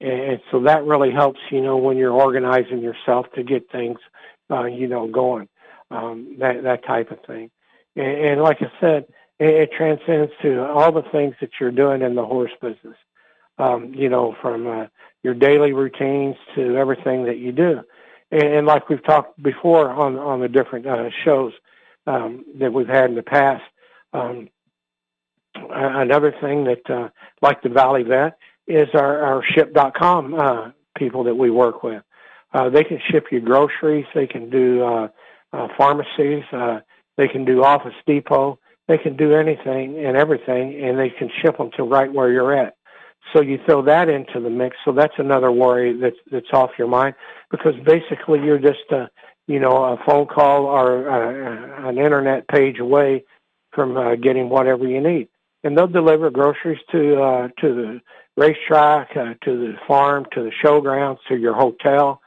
[0.00, 3.98] And so that really helps, you know, when you're organizing yourself to get things,
[4.50, 5.48] uh, you know, going,
[5.92, 7.52] um, that that type of thing.
[7.94, 9.06] And, and like I said,
[9.38, 12.96] it, it transcends to all the things that you're doing in the horse business.
[13.58, 14.86] Um, you know, from uh,
[15.24, 17.80] your daily routines to everything that you do
[18.30, 21.52] and, and like we've talked before on on the different uh, shows
[22.06, 23.62] um, that we've had in the past.
[24.12, 24.48] Um,
[25.54, 27.08] another thing that, uh,
[27.42, 32.02] like the Valley Vet, is our, our ship.com uh, people that we work with.
[32.52, 34.06] Uh, they can ship you groceries.
[34.14, 35.08] They can do uh,
[35.52, 36.44] uh, pharmacies.
[36.52, 36.80] Uh,
[37.16, 38.58] they can do Office Depot.
[38.86, 42.56] They can do anything and everything, and they can ship them to right where you're
[42.56, 42.76] at.
[43.32, 44.76] So you throw that into the mix.
[44.84, 47.14] So that's another worry that's that's off your mind
[47.50, 49.08] because basically you're just a
[49.46, 53.24] you know a phone call or a, an internet page away
[53.72, 55.28] from uh, getting whatever you need,
[55.64, 58.00] and they'll deliver groceries to uh, to the
[58.36, 62.20] racetrack, uh, to the farm, to the showgrounds, to your hotel,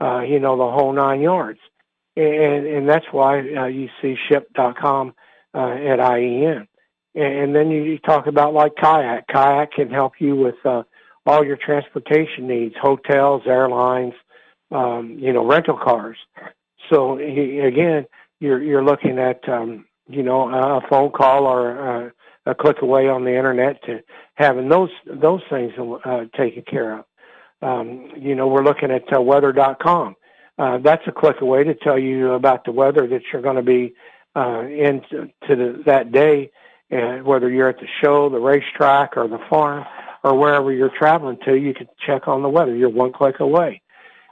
[0.00, 1.60] uh, you know the whole nine yards,
[2.16, 5.14] and and that's why uh, you see ship.com
[5.54, 6.66] uh, at IEN
[7.14, 9.26] and then you talk about like kayak.
[9.28, 10.82] Kayak can help you with uh,
[11.26, 14.14] all your transportation needs, hotels, airlines,
[14.70, 16.16] um, you know, rental cars.
[16.90, 18.06] So he, again,
[18.40, 22.10] you're you're looking at um, you know a phone call or uh,
[22.46, 24.00] a click away on the internet to
[24.34, 25.72] having those those things
[26.04, 27.04] uh, taken care of.
[27.60, 30.14] Um, you know, we're looking at uh, weather.com.
[30.58, 33.62] Uh, that's a click away to tell you about the weather that you're going to
[33.62, 33.94] be
[34.36, 36.50] uh, in to the, that day
[36.90, 39.84] and whether you're at the show, the racetrack, or the farm,
[40.24, 42.74] or wherever you're traveling to, you can check on the weather.
[42.74, 43.82] You're one click away,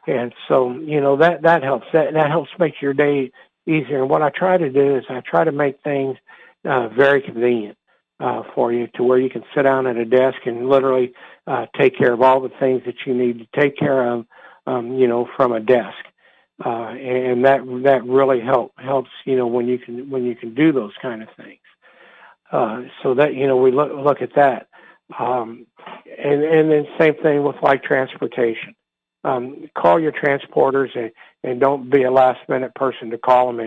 [0.06, 1.86] and so you know that that helps.
[1.92, 3.30] That that helps make your day
[3.66, 4.00] easier.
[4.00, 6.16] And what I try to do is I try to make things
[6.64, 7.76] uh, very convenient
[8.20, 11.12] uh, for you, to where you can sit down at a desk and literally
[11.46, 14.26] uh, take care of all the things that you need to take care of,
[14.66, 15.96] um, you know, from a desk.
[16.64, 20.54] Uh, and that that really help helps you know when you can when you can
[20.54, 21.60] do those kind of things.
[22.52, 24.68] Uh, so that you know we look look at that,
[25.18, 25.66] um,
[26.18, 28.74] and and then same thing with like transportation.
[29.24, 31.10] Um, call your transporters and
[31.42, 33.60] and don't be a last minute person to call them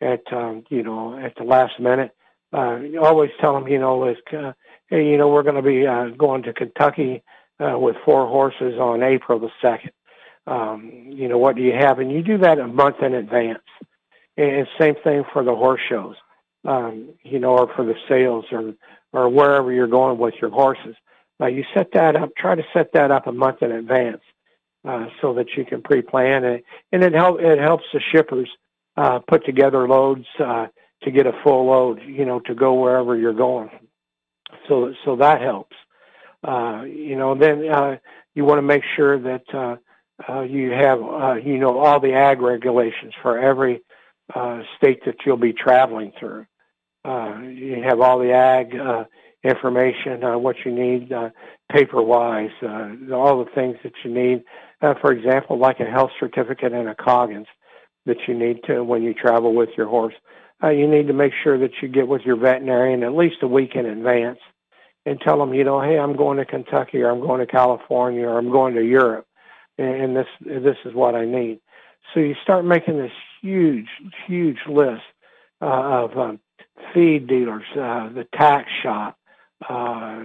[0.00, 2.12] at, at um, you know at the last minute.
[2.54, 4.52] Uh, always tell them you know like, uh,
[4.88, 7.22] hey you know we're going to be uh, going to Kentucky
[7.60, 9.92] uh, with four horses on April the second.
[10.46, 13.60] Um, you know what do you have, and you do that a month in advance.
[14.38, 16.16] And same thing for the horse shows
[16.64, 18.74] um, you know, or for the sales or
[19.12, 20.96] or wherever you're going with your horses.
[21.40, 22.30] Uh, you set that up.
[22.36, 24.22] Try to set that up a month in advance
[24.86, 28.48] uh, so that you can pre-plan it, and it help it helps the shippers
[28.96, 30.66] uh, put together loads uh,
[31.02, 32.00] to get a full load.
[32.06, 33.70] You know, to go wherever you're going.
[34.68, 35.76] So so that helps.
[36.46, 37.96] Uh, you know, then uh,
[38.34, 39.76] you want to make sure that uh,
[40.28, 43.82] uh, you have uh, you know all the ag regulations for every
[44.34, 46.46] uh, state that you'll be traveling through.
[47.04, 49.04] Uh, you have all the ag uh,
[49.42, 51.30] information, uh, what you need uh,
[51.70, 54.44] paper-wise, uh, all the things that you need.
[54.80, 57.46] Uh, for example, like a health certificate and a Coggins
[58.06, 60.14] that you need to when you travel with your horse.
[60.62, 63.48] Uh, you need to make sure that you get with your veterinarian at least a
[63.48, 64.38] week in advance
[65.04, 68.24] and tell them, you know, hey, I'm going to Kentucky or I'm going to California
[68.26, 69.26] or I'm going to Europe,
[69.78, 71.60] and this this is what I need.
[72.14, 73.88] So you start making this huge,
[74.26, 75.02] huge list
[75.60, 76.40] uh, of um,
[76.94, 79.18] feed dealers, uh, the tack shop,
[79.68, 80.22] uh,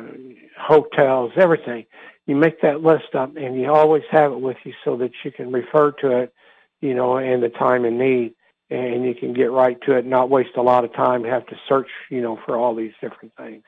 [0.59, 1.85] hotels, everything.
[2.25, 5.31] You make that list up, and you always have it with you so that you
[5.31, 6.33] can refer to it,
[6.81, 8.33] you know, in the time of need,
[8.69, 11.55] and you can get right to it, not waste a lot of time, have to
[11.69, 13.63] search, you know, for all these different things.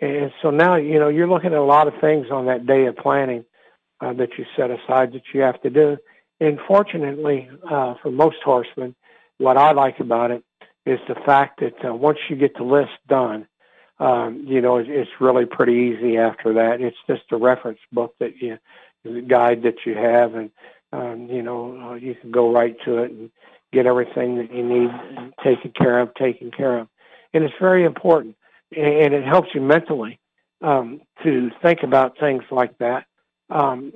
[0.00, 2.86] And so now, you know, you're looking at a lot of things on that day
[2.86, 3.44] of planning
[4.00, 5.96] uh, that you set aside that you have to do.
[6.40, 8.96] And fortunately, uh, for most horsemen,
[9.38, 10.42] what I like about it
[10.84, 13.46] is the fact that uh, once you get the list done,
[13.98, 16.80] um, you know, it, it's really pretty easy after that.
[16.80, 18.58] It's just a reference book that you,
[19.04, 20.50] the guide that you have, and
[20.92, 23.30] um, you know, uh, you can go right to it and
[23.72, 24.90] get everything that you need
[25.42, 26.88] taken care of, taken care of,
[27.32, 28.36] and it's very important,
[28.76, 30.18] and it helps you mentally
[30.62, 33.06] um, to think about things like that,
[33.50, 33.92] um,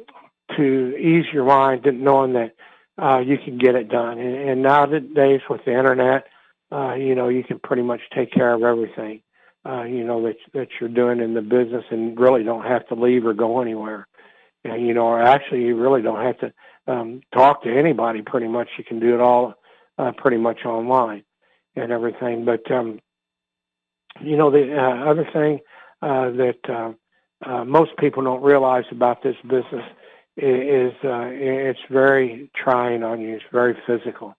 [0.56, 2.54] to ease your mind, knowing that
[2.98, 4.18] uh, you can get it done.
[4.18, 6.26] And, and nowadays with the internet,
[6.72, 9.22] uh, you know, you can pretty much take care of everything,
[9.64, 12.94] uh, you know, that, that you're doing in the business and really don't have to
[12.94, 14.06] leave or go anywhere.
[14.64, 16.52] And, you know, or actually you really don't have to
[16.88, 18.68] um, talk to anybody pretty much.
[18.78, 19.54] You can do it all
[19.98, 21.22] uh, pretty much online
[21.76, 22.44] and everything.
[22.44, 22.98] But, um,
[24.20, 25.60] you know, the uh, other thing
[26.02, 29.84] uh, that uh, uh, most people don't realize about this business
[30.36, 33.36] is uh, it's very trying on you.
[33.36, 34.36] It's very physical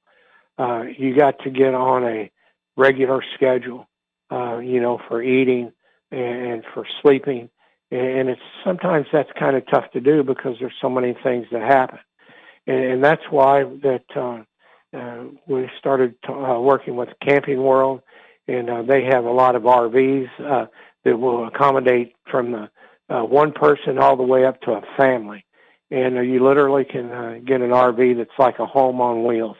[0.57, 2.31] uh, you got to get on a
[2.75, 3.87] regular schedule,
[4.31, 5.71] uh, you know, for eating
[6.11, 7.49] and for sleeping.
[7.91, 11.61] And it's sometimes that's kind of tough to do because there's so many things that
[11.61, 11.99] happen.
[12.65, 14.43] And, and that's why that uh,
[14.97, 18.01] uh, we started to, uh, working with Camping World,
[18.47, 20.65] and uh, they have a lot of RVs uh,
[21.03, 22.69] that will accommodate from the
[23.09, 25.45] uh, one person all the way up to a family.
[25.91, 29.55] And uh, you literally can uh, get an RV that's like a home on wheels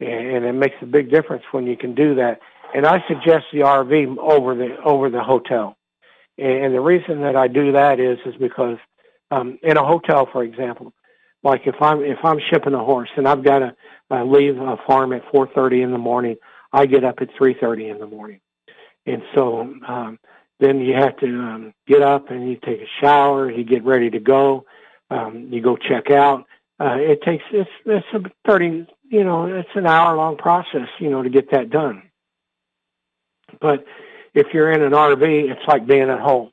[0.00, 2.40] and it makes a big difference when you can do that.
[2.74, 5.76] And I suggest the RV over the over the hotel.
[6.36, 8.78] And the reason that I do that is is because
[9.30, 10.92] um, in a hotel, for example,
[11.42, 13.76] like if I'm if I'm shipping a horse and I've got to
[14.10, 16.36] uh, leave a farm at 4:30 in the morning,
[16.72, 18.40] I get up at 3:30 in the morning,
[19.06, 20.18] and so um,
[20.60, 24.10] then you have to um, get up and you take a shower, you get ready
[24.10, 24.64] to go,
[25.10, 26.44] um, you go check out.
[26.80, 28.06] Uh, it takes it's it's
[28.46, 32.02] 30 you know, it's an hour long process, you know, to get that done.
[33.60, 33.84] But
[34.34, 36.50] if you're in an RV, it's like being at home.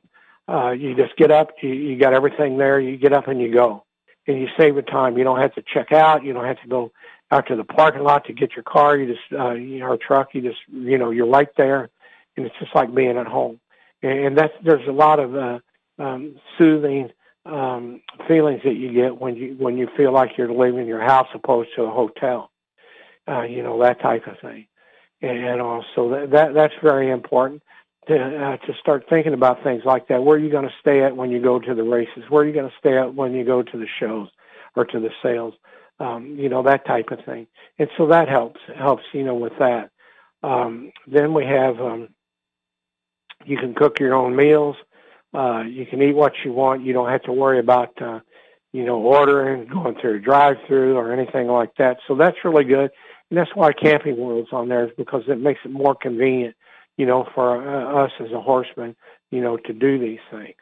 [0.48, 3.52] Uh, you just get up, you, you got everything there, you get up and you
[3.52, 3.84] go.
[4.28, 5.16] And you save the time.
[5.16, 6.92] You don't have to check out, you don't have to go
[7.30, 10.34] out to the parking lot to get your car, you just, uh, you know, truck,
[10.34, 11.90] you just, you know, you're right there.
[12.36, 13.60] And it's just like being at home.
[14.02, 15.58] And, and that's, there's a lot of, uh,
[15.98, 17.10] um, soothing,
[17.46, 21.28] um, feelings that you get when you when you feel like you're leaving your house
[21.34, 22.50] opposed to a hotel.
[23.28, 24.66] Uh, you know that type of thing,
[25.22, 27.62] and also that, that that's very important
[28.08, 30.22] to uh, to start thinking about things like that.
[30.22, 32.24] Where are you going to stay at when you go to the races?
[32.28, 34.28] Where are you going to stay at when you go to the shows
[34.74, 35.54] or to the sales?
[35.98, 37.46] Um, you know that type of thing,
[37.78, 39.90] and so that helps helps you know with that.
[40.42, 42.08] Um, then we have um,
[43.44, 44.76] you can cook your own meals.
[45.34, 46.84] You can eat what you want.
[46.84, 48.20] You don't have to worry about, uh,
[48.72, 51.98] you know, ordering, going through a drive-through or anything like that.
[52.06, 52.90] So that's really good.
[53.30, 56.54] And that's why Camping World's on there is because it makes it more convenient,
[56.96, 58.94] you know, for uh, us as a horseman,
[59.30, 60.56] you know, to do these things.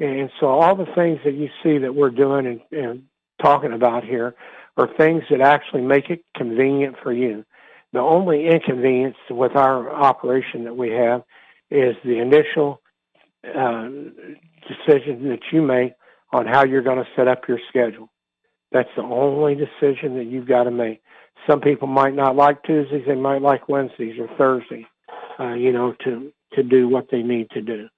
[0.00, 3.02] And so all the things that you see that we're doing and, and
[3.42, 4.34] talking about here
[4.76, 7.44] are things that actually make it convenient for you.
[7.92, 11.24] The only inconvenience with our operation that we have
[11.70, 12.80] is the initial
[13.44, 13.88] uh,
[14.66, 15.92] decision that you make
[16.32, 18.10] on how you're going to set up your schedule.
[18.72, 21.00] That's the only decision that you've got to make.
[21.48, 24.84] Some people might not like Tuesdays; they might like Wednesdays or Thursdays.
[25.40, 27.88] Uh, you know, to to do what they need to do,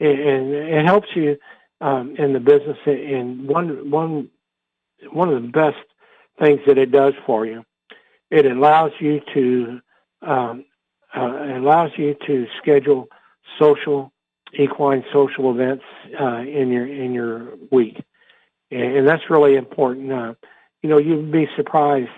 [0.00, 1.36] and, and it helps you
[1.80, 2.78] um, in the business.
[2.86, 4.30] And one one
[5.12, 5.76] one of the best
[6.42, 7.64] things that it does for you,
[8.30, 9.80] it allows you to
[10.26, 10.64] um,
[11.16, 13.08] uh, allows you to schedule
[13.60, 14.12] social
[14.58, 15.84] equine social events
[16.20, 18.02] uh, in your in your week,
[18.70, 20.12] and, and that's really important.
[20.12, 20.34] Uh,
[20.82, 22.10] you know, you'd be surprised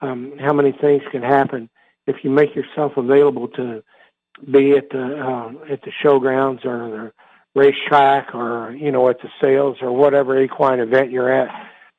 [0.00, 1.68] um, how many things can happen
[2.06, 3.82] if you make yourself available to
[4.50, 7.12] be at the uh, at the showgrounds or the
[7.54, 11.48] racetrack or you know at the sales or whatever equine event you're at,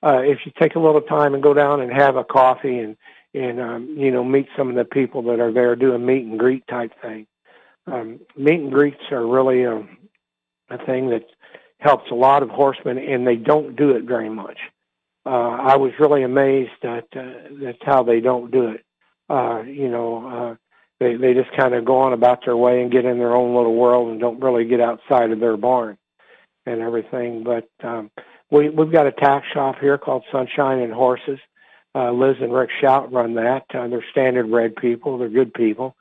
[0.04, 2.98] uh, if you take a little time and go down and have a coffee and
[3.34, 6.26] and um, you know meet some of the people that are there, do a meet
[6.26, 7.28] and greet type thing.
[7.92, 9.78] Um, meet and greets are really a,
[10.70, 11.26] a thing that
[11.80, 14.58] helps a lot of horsemen, and they don't do it very much.
[15.26, 18.86] Uh, I was really amazed at uh, at how they don't do it.
[19.30, 20.56] Uh, you know, uh,
[21.00, 23.56] they they just kind of go on about their way and get in their own
[23.56, 25.98] little world and don't really get outside of their barn
[26.66, 27.44] and everything.
[27.44, 28.12] But um,
[28.52, 31.40] we we've got a tack shop here called Sunshine and Horses.
[31.96, 33.66] Uh, Liz and Rick Shout run that.
[33.74, 35.18] Uh, they're standardbred people.
[35.18, 35.96] They're good people.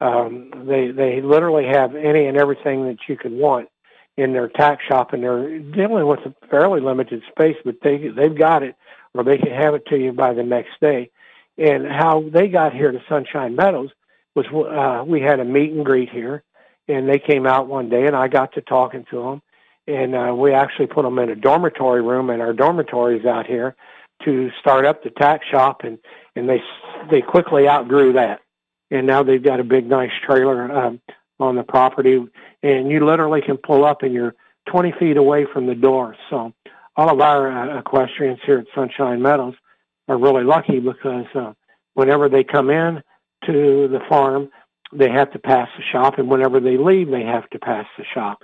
[0.00, 3.68] Um, they they literally have any and everything that you could want
[4.16, 8.36] in their tack shop, and they're dealing with a fairly limited space, but they they've
[8.36, 8.76] got it,
[9.14, 11.10] or they can have it to you by the next day.
[11.56, 13.90] And how they got here to Sunshine Meadows
[14.34, 16.42] was uh, we had a meet and greet here,
[16.88, 19.42] and they came out one day, and I got to talking to them,
[19.86, 23.76] and uh, we actually put them in a dormitory room in our dormitories out here
[24.24, 25.98] to start up the tack shop, and
[26.36, 26.60] and they
[27.10, 28.40] they quickly outgrew that,
[28.94, 31.00] and now they've got a big nice trailer um,
[31.40, 32.24] on the property,
[32.62, 34.34] and you literally can pull up, and you're
[34.70, 36.16] 20 feet away from the door.
[36.30, 36.52] So
[36.96, 39.54] all of our uh, equestrians here at Sunshine Meadows
[40.06, 41.54] are really lucky because uh,
[41.94, 43.02] whenever they come in
[43.46, 44.48] to the farm,
[44.92, 48.04] they have to pass the shop, and whenever they leave, they have to pass the
[48.14, 48.42] shop.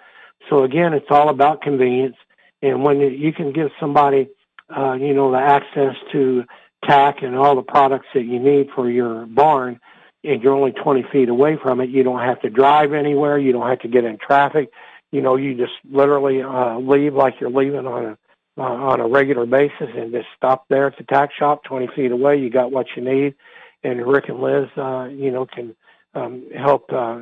[0.49, 2.17] So again, it's all about convenience.
[2.61, 4.29] And when you can give somebody,
[4.77, 6.43] uh, you know, the access to
[6.85, 9.79] tack and all the products that you need for your barn,
[10.25, 13.39] and you're only 20 feet away from it, you don't have to drive anywhere.
[13.39, 14.71] You don't have to get in traffic.
[15.11, 18.19] You know, you just literally uh, leave like you're leaving on a
[18.59, 22.11] uh, on a regular basis, and just stop there at the tack shop, 20 feet
[22.11, 22.37] away.
[22.37, 23.35] You got what you need,
[23.83, 25.75] and Rick and Liz, uh, you know, can
[26.15, 27.21] um, help uh,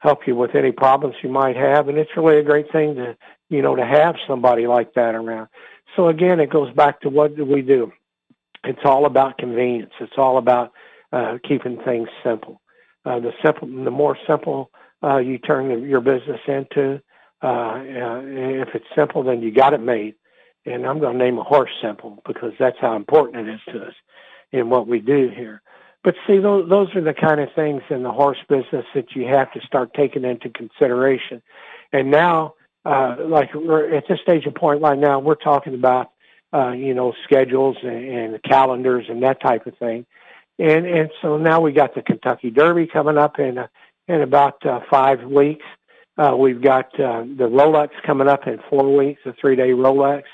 [0.00, 1.88] help you with any problems you might have.
[1.88, 3.16] And it's really a great thing to,
[3.48, 5.48] you know, to have somebody like that around.
[5.96, 7.92] So again, it goes back to what do we do?
[8.64, 9.92] It's all about convenience.
[10.00, 10.72] It's all about
[11.12, 12.60] uh, keeping things simple.
[13.04, 14.70] Uh, the simple, the more simple
[15.02, 17.00] uh, you turn your business into,
[17.42, 20.14] uh, uh, if it's simple, then you got it made.
[20.66, 23.86] And I'm going to name a horse simple because that's how important it is to
[23.86, 23.94] us
[24.52, 25.62] in what we do here.
[26.04, 29.26] But see, those, those are the kind of things in the horse business that you
[29.26, 31.42] have to start taking into consideration.
[31.92, 32.54] And now,
[32.84, 36.10] uh, like we're at this stage of point right now, we're talking about,
[36.52, 38.04] uh, you know, schedules and,
[38.34, 40.06] and calendars and that type of thing.
[40.60, 43.66] And, and so now we got the Kentucky Derby coming up in, uh,
[44.08, 45.64] in about uh, five weeks.
[46.18, 50.24] Uh, we've got uh, the Rolex coming up in four weeks, a three-day Rolex.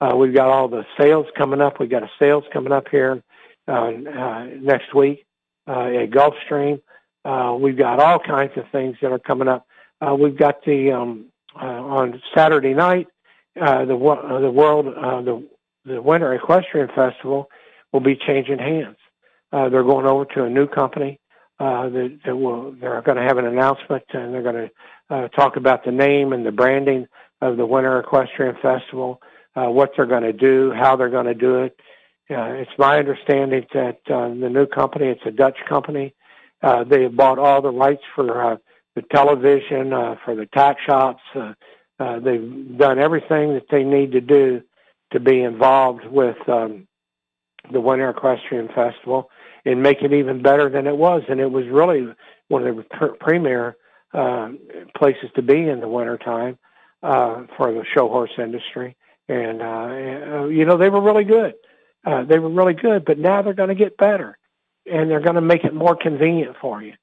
[0.00, 1.78] Uh, we've got all the sales coming up.
[1.78, 3.22] We've got a sales coming up here
[3.68, 5.24] uh, uh, next week
[5.68, 6.80] uh, at Gulfstream.
[7.24, 9.66] Uh, we've got all kinds of things that are coming up.
[10.00, 13.06] Uh, we've got the um, uh, on Saturday night
[13.60, 15.46] uh, the uh, the world uh, the
[15.84, 17.48] the Winter Equestrian Festival
[17.92, 18.96] will be changing hands.
[19.52, 21.18] Uh, they're going over to a new company
[21.58, 25.56] uh, that, will they're going to have an announcement and they're going to uh, talk
[25.56, 27.06] about the name and the branding
[27.40, 29.20] of the Winter Equestrian Festival,
[29.56, 31.76] uh, what they're going to do, how they're going to do it,
[32.30, 36.14] uh, it's my understanding that uh, the new company, it's a Dutch company,
[36.62, 38.56] uh, they have bought all the rights for uh,
[38.94, 41.22] the television, uh, for the tack shops.
[41.34, 41.54] Uh,
[41.98, 44.62] uh, they've done everything that they need to do
[45.12, 46.86] to be involved with um,
[47.72, 49.28] the Winter Equestrian Festival
[49.64, 51.22] and make it even better than it was.
[51.28, 52.06] And it was really
[52.48, 53.76] one of the pr- premier
[54.12, 54.50] uh,
[54.96, 56.58] places to be in the wintertime
[57.02, 58.96] uh, for the show horse industry.
[59.28, 61.54] And, uh, you know, they were really good.
[62.04, 64.38] Uh, they were really good, but now they're going to get better,
[64.90, 66.94] and they're going to make it more convenient for you.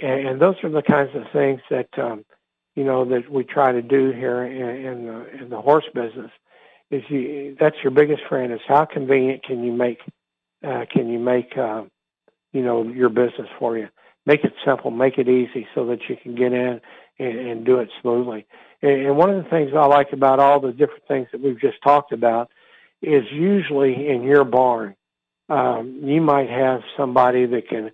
[0.00, 2.24] And, and those are the kinds of things that um,
[2.76, 6.30] you know that we try to do here in, in the in the horse business.
[6.90, 9.98] Is you that's your biggest friend is how convenient can you make
[10.64, 11.82] uh, can you make uh,
[12.56, 13.88] you know your business for you?
[14.24, 16.80] Make it simple, make it easy, so that you can get in
[17.18, 18.46] and, and do it smoothly.
[18.82, 21.60] And, and one of the things I like about all the different things that we've
[21.60, 22.50] just talked about
[23.02, 24.96] is usually in your barn.
[25.48, 27.92] Um, you might have somebody that can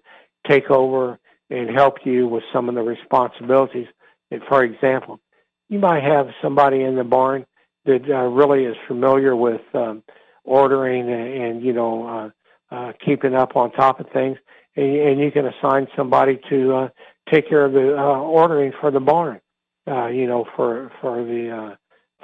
[0.48, 1.18] take over
[1.50, 3.88] and help you with some of the responsibilities.
[4.30, 5.20] And for example,
[5.68, 7.44] you might have somebody in the barn
[7.84, 10.02] that uh, really is familiar with um,
[10.44, 12.32] ordering and, and you know
[12.72, 14.38] uh, uh, keeping up on top of things,
[14.76, 16.88] and, and you can assign somebody to uh,
[17.30, 19.40] take care of the uh, ordering for the barn.
[19.86, 21.76] Uh, you know, for for the uh,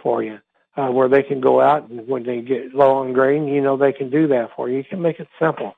[0.03, 0.38] for you
[0.76, 3.76] uh, where they can go out and when they get low on grain, you know,
[3.76, 4.78] they can do that for you.
[4.78, 5.74] You can make it simple,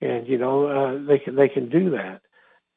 [0.00, 2.20] and you know, uh, they can they can do that.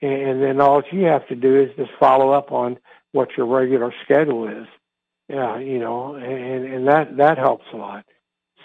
[0.01, 2.77] and then all you have to do is just follow up on
[3.11, 4.67] what your regular schedule is.
[5.29, 8.05] Yeah, you know, and and that that helps a lot.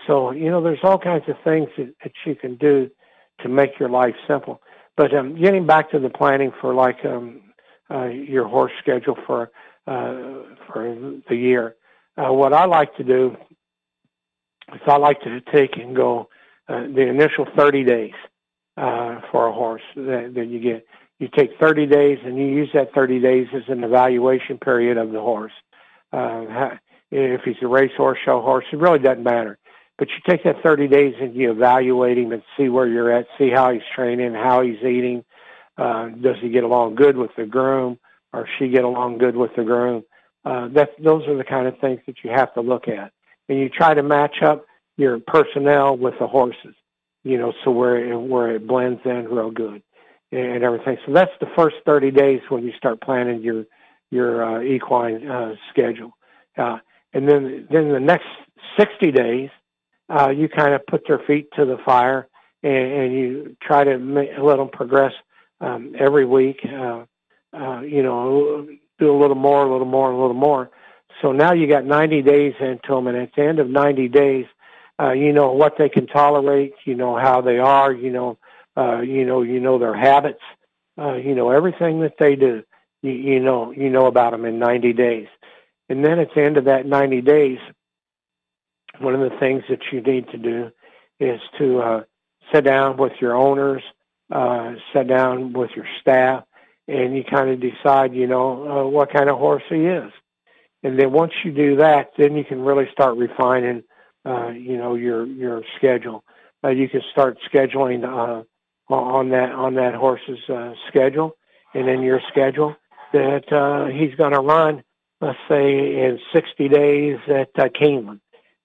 [0.06, 2.90] So you know, there's all kinds of things that, that you can do
[3.40, 4.60] to make your life simple.
[4.96, 7.40] But um, getting back to the planning for like um,
[7.90, 9.50] uh, your horse schedule for
[9.86, 10.96] uh, for
[11.28, 11.76] the year,
[12.16, 13.36] uh, what I like to do
[14.74, 16.28] is I like to take and go
[16.68, 18.12] uh, the initial 30 days
[18.76, 20.86] uh, for a horse that, that you get.
[21.18, 25.12] You take 30 days and you use that 30 days as an evaluation period of
[25.12, 25.52] the horse.
[26.12, 26.70] Uh,
[27.10, 29.58] if he's a racehorse, show horse, it really doesn't matter.
[29.98, 33.26] But you take that 30 days and you evaluate him and see where you're at,
[33.38, 35.24] see how he's training, how he's eating.
[35.76, 37.98] Uh, does he get along good with the groom,
[38.32, 40.04] or she get along good with the groom?
[40.44, 43.12] Uh, that those are the kind of things that you have to look at,
[43.48, 44.66] and you try to match up
[44.96, 46.74] your personnel with the horses.
[47.24, 49.82] You know, so where it, where it blends in real good
[50.32, 50.96] and everything.
[51.06, 53.64] So that's the first 30 days when you start planning your
[54.10, 56.16] your uh, equine uh, schedule,
[56.58, 56.78] uh,
[57.14, 58.26] and then then the next
[58.78, 59.50] 60 days
[60.12, 62.28] uh, you kind of put their feet to the fire
[62.62, 65.12] and, and you try to make, let them progress
[65.60, 66.60] um, every week.
[66.64, 67.04] Uh,
[67.54, 68.66] uh, you know,
[68.98, 70.70] do a little more, a little more, a little more.
[71.20, 74.46] So now you got 90 days into them, and at the end of 90 days,
[75.00, 76.74] uh, you know what they can tolerate.
[76.84, 77.92] You know how they are.
[77.92, 78.38] You know,
[78.76, 80.42] uh, you know, you know their habits.
[80.98, 82.62] Uh, you know everything that they do.
[83.02, 85.28] You, you know, you know about them in 90 days,
[85.88, 87.58] and then at the end of that 90 days,
[89.00, 90.70] one of the things that you need to do
[91.18, 92.02] is to uh,
[92.52, 93.82] sit down with your owners,
[94.30, 96.44] uh, sit down with your staff,
[96.88, 100.10] and you kind of decide, you know, uh, what kind of horse he is.
[100.82, 103.84] And then once you do that, then you can really start refining,
[104.24, 106.24] uh, you know, your your schedule.
[106.64, 108.42] Uh, you can start scheduling uh,
[108.92, 111.36] on that on that horse's uh, schedule,
[111.74, 112.74] and in your schedule
[113.12, 114.82] that uh, he's going to run,
[115.20, 117.68] let's say, in 60 days at uh,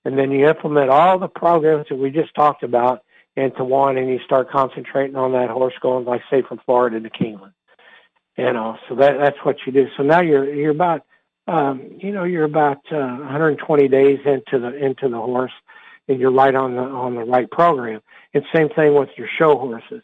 [0.08, 3.04] and then you implement all the programs that we just talked about
[3.36, 7.10] into one, and you start concentrating on that horse going, like say, from Florida to
[7.10, 7.52] Keeneland.
[8.38, 9.88] You know, so that that's what you do.
[9.98, 11.02] So now you're you're about
[11.46, 15.52] um, you know you're about uh, 120 days into the into the horse,
[16.08, 18.00] and you're right on the on the right program.
[18.34, 20.04] And same thing with your show horses.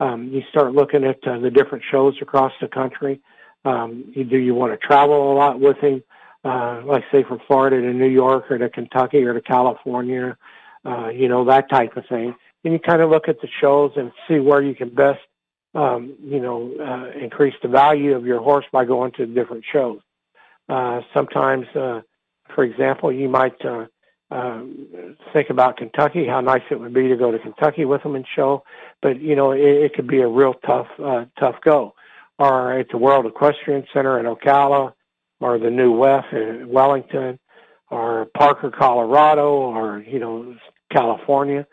[0.00, 3.20] Um, you start looking at uh, the different shows across the country.
[3.66, 6.02] Um, you, do you want to travel a lot with him?
[6.44, 10.36] Uh, like say from Florida to New York or to Kentucky or to California,
[10.84, 12.34] uh, you know, that type of thing.
[12.64, 15.20] And you kind of look at the shows and see where you can best,
[15.74, 20.00] um, you know, uh, increase the value of your horse by going to different shows.
[20.68, 22.00] Uh, sometimes, uh,
[22.54, 23.86] for example, you might uh,
[24.30, 24.62] uh,
[25.32, 28.24] think about Kentucky, how nice it would be to go to Kentucky with them and
[28.34, 28.64] show,
[29.00, 31.94] but you know, it, it could be a real tough, uh, tough go.
[32.38, 34.94] Or at the World Equestrian Center in Ocala,
[35.42, 37.38] or the New West in Wellington,
[37.90, 40.56] or Parker, Colorado, or you know
[40.90, 41.66] California.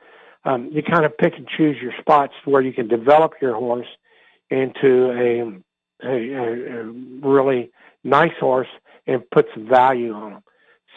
[0.46, 3.88] Um, you kind of pick and choose your spots where you can develop your horse
[4.50, 6.84] into a, a, a
[7.22, 7.72] really
[8.04, 8.68] nice horse
[9.06, 10.44] and put some value on them.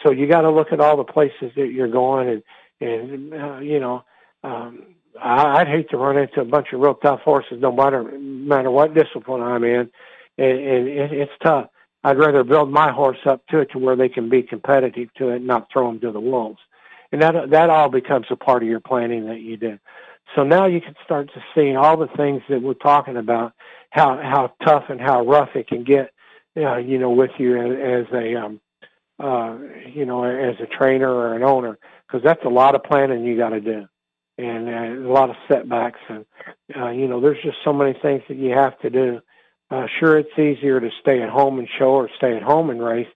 [0.01, 2.43] So you got to look at all the places that you're going, and
[2.81, 4.03] and uh, you know,
[4.43, 8.71] um, I'd hate to run into a bunch of real tough horses, no matter matter
[8.71, 9.89] what discipline I'm in,
[10.37, 11.67] and, and it, it's tough.
[12.03, 15.29] I'd rather build my horse up to it to where they can be competitive to
[15.29, 16.59] it, and not throw them to the wolves.
[17.11, 19.79] And that that all becomes a part of your planning that you do.
[20.35, 23.53] So now you can start to see all the things that we're talking about,
[23.91, 26.11] how how tough and how rough it can get,
[26.57, 28.59] uh, you know, with you as, as a um,
[29.19, 29.57] uh,
[29.93, 31.77] you know, as a trainer or an owner,
[32.07, 33.85] because that's a lot of planning you got to do,
[34.37, 36.25] and uh, a lot of setbacks, and
[36.75, 39.21] uh, you know, there's just so many things that you have to do
[39.71, 42.83] uh, sure, it's easier to stay at home and show or stay at home and
[42.83, 43.07] race,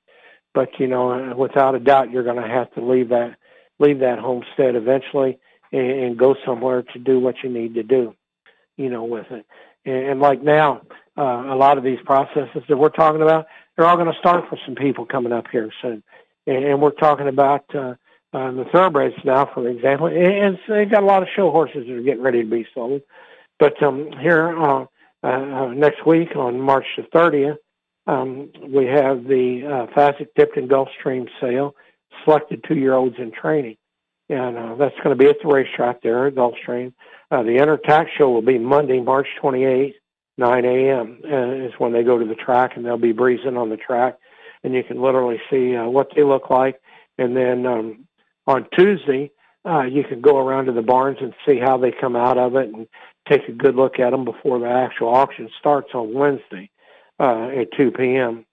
[0.53, 3.35] but you know, without a doubt, you're going to have to leave that
[3.79, 5.37] leave that homestead eventually
[5.71, 8.15] and, and go somewhere to do what you need to do,
[8.75, 9.45] you know, with it.
[9.85, 10.81] And, and like now,
[11.17, 14.45] uh, a lot of these processes that we're talking about, they're all going to start
[14.49, 16.03] for some people coming up here soon.
[16.45, 17.95] And, and we're talking about uh,
[18.33, 21.85] uh, the thoroughbreds now, for example, and, and they've got a lot of show horses
[21.87, 23.01] that are getting ready to be sold.
[23.59, 24.85] But um, here, uh,
[25.29, 27.57] uh, next week on March the 30th,
[28.07, 31.75] um, we have the uh, Fasig-Tipton Gulfstream sale,
[32.23, 33.77] selected two-year-olds in training.
[34.29, 36.93] And uh, that's going to be at the racetrack there at Gulfstream.
[37.31, 39.93] Uh, the Under-Tack show will be Monday, March 28th,
[40.37, 41.19] 9 a.m.
[41.23, 44.17] Uh, is when they go to the track, and they'll be breezing on the track,
[44.63, 46.79] and you can literally see uh, what they look like.
[47.17, 48.07] And then um,
[48.45, 49.31] on Tuesday,
[49.65, 52.55] uh, you can go around to the barns and see how they come out of
[52.55, 52.87] it and
[53.29, 56.69] take a good look at them before the actual auction starts on Wednesday
[57.19, 58.45] uh, at 2 p.m.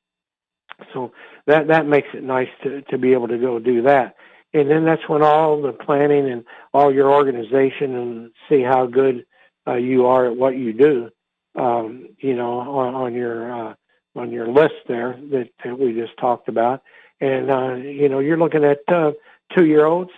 [0.93, 1.13] So
[1.47, 4.17] that that makes it nice to to be able to go do that.
[4.53, 9.27] And then that's when all the planning and all your organization and see how good
[9.67, 11.11] uh, you are at what you do.
[11.57, 13.75] Um, you know, on, on your uh,
[14.17, 16.83] on your list there that, that we just talked about,
[17.21, 19.13] and uh, you know, you're looking at uh,
[19.57, 20.11] two year olds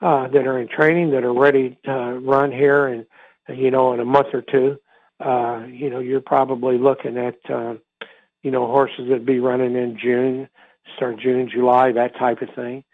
[0.00, 1.92] uh, that are in training that are ready to
[2.22, 3.06] run here, and
[3.54, 4.78] you know, in a month or two,
[5.24, 7.74] uh, you know, you're probably looking at uh,
[8.42, 10.48] you know horses that be running in June,
[10.96, 12.84] start June, July, that type of thing.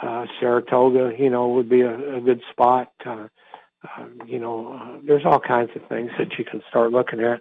[0.00, 2.92] Uh, Saratoga, you know, would be a, a good spot.
[3.04, 3.28] Uh,
[3.82, 7.40] uh, you know, uh, there's all kinds of things that you can start looking at,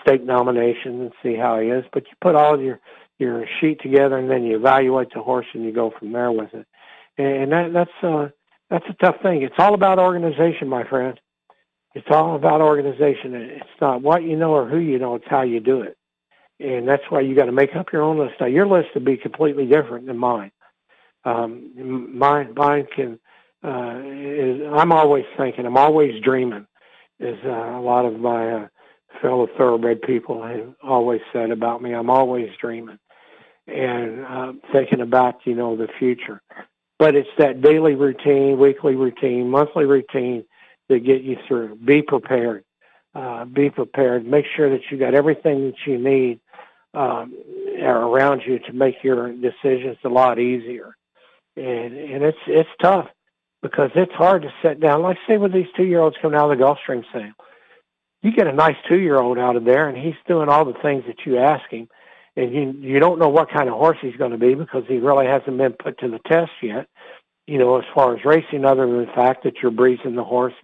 [0.00, 1.84] stake nomination and see how he is.
[1.92, 2.80] But you put all your
[3.18, 6.52] your sheet together and then you evaluate the horse and you go from there with
[6.52, 6.66] it.
[7.16, 8.28] And that that's uh
[8.70, 9.42] that's a tough thing.
[9.42, 11.20] It's all about organization, my friend.
[11.94, 13.34] It's all about organization.
[13.34, 15.96] It's not what you know or who you know, it's how you do it.
[16.60, 18.34] And that's why you got to make up your own list.
[18.40, 20.52] Now your list will be completely different than mine.
[21.24, 23.18] Um mine mine can
[23.64, 26.66] uh, is I'm always thinking, I'm always dreaming,
[27.18, 28.68] is uh, a lot of my uh,
[29.22, 31.94] fellow thoroughbred people have always said about me.
[31.94, 32.98] I'm always dreaming
[33.66, 36.42] and uh, thinking about you know the future.
[36.98, 40.44] But it's that daily routine, weekly routine, monthly routine
[40.88, 41.76] that get you through.
[41.76, 42.64] Be prepared.
[43.14, 44.26] Uh, be prepared.
[44.26, 46.40] Make sure that you got everything that you need
[46.94, 47.34] um,
[47.80, 50.96] around you to make your decisions a lot easier.
[51.56, 53.06] And and it's it's tough
[53.62, 55.02] because it's hard to sit down.
[55.02, 57.32] Like say with these two year olds coming out of the Gulfstream sale,
[58.22, 60.78] you get a nice two year old out of there, and he's doing all the
[60.82, 61.88] things that you ask him,
[62.36, 64.98] and you you don't know what kind of horse he's going to be because he
[64.98, 66.88] really hasn't been put to the test yet.
[67.46, 70.54] You know, as far as racing, other than the fact that you're breezing the horse,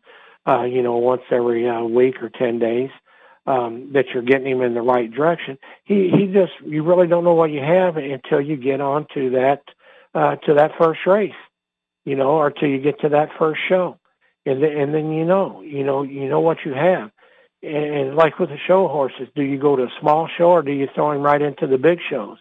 [0.51, 2.91] uh, you know, once every uh, week or ten days.
[3.47, 5.59] Um, that you're getting him in the right direction.
[5.85, 9.31] He he just you really don't know what you have until you get on to
[9.31, 9.63] that
[10.15, 11.33] uh, to that first race
[12.05, 13.99] you know, or till you get to that first show,
[14.47, 17.11] and then, and then you know, you know, you know what you have.
[17.63, 20.63] And, and like with the show horses, do you go to a small show or
[20.63, 22.39] do you throw him right into the big shows?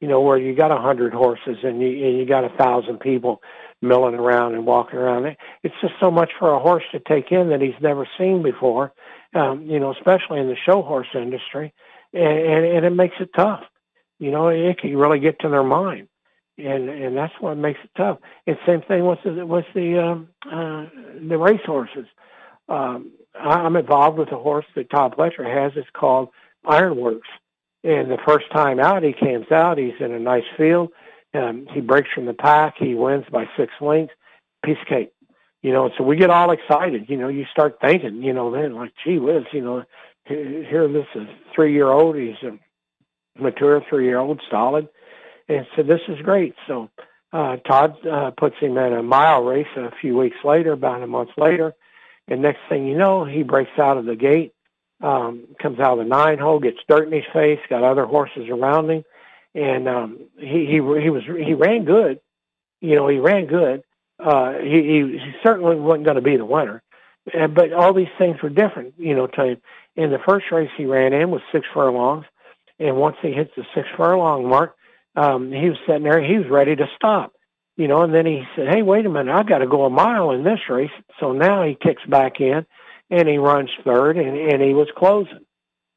[0.00, 3.00] You know, where you got a hundred horses and you and you got a thousand
[3.00, 3.40] people
[3.80, 5.26] milling around and walking around.
[5.62, 8.92] It's just so much for a horse to take in that he's never seen before.
[9.34, 11.74] Um, you know, especially in the show horse industry,
[12.14, 13.62] and, and, and it makes it tough.
[14.18, 16.08] You know, it can really get to their mind
[16.58, 18.18] and and that's what makes it tough.
[18.46, 20.86] And same thing with the with the um, uh,
[21.26, 22.06] the race horses.
[22.68, 25.72] Um, I'm involved with a horse that Todd Pletcher has.
[25.76, 26.28] It's called
[26.66, 27.28] Ironworks.
[27.84, 29.78] And the first time out, he comes out.
[29.78, 30.90] He's in a nice field.
[31.34, 32.74] Um, he breaks from the pack.
[32.78, 34.14] He wins by six lengths.
[34.64, 35.12] Piece of cake.
[35.62, 37.08] You know, so we get all excited.
[37.08, 39.84] You know, you start thinking, you know, then like, gee whiz, you know,
[40.24, 42.16] here this is three year old.
[42.16, 42.58] He's a
[43.40, 44.88] mature three year old, solid
[45.48, 46.90] and said, "This is great." So
[47.32, 51.06] uh, Todd uh, puts him in a mile race a few weeks later, about a
[51.06, 51.74] month later,
[52.28, 54.52] and next thing you know, he breaks out of the gate,
[55.02, 58.48] um, comes out of the nine hole, gets dirt in his face, got other horses
[58.50, 59.04] around him,
[59.54, 62.20] and um, he he he was he ran good,
[62.80, 63.82] you know, he ran good.
[64.18, 66.82] Uh, he, he certainly wasn't going to be the winner,
[67.38, 69.26] uh, but all these things were different, you know.
[69.26, 69.60] To him.
[69.96, 72.24] In the first race he ran in was six furlongs,
[72.78, 74.76] and once he hits the six furlong mark,
[75.16, 77.32] um, he was sitting there, he was ready to stop,
[77.76, 79.90] you know, and then he said, Hey, wait a minute, I've got to go a
[79.90, 80.90] mile in this race.
[81.18, 82.64] So now he kicks back in
[83.10, 85.44] and he runs third and, and he was closing.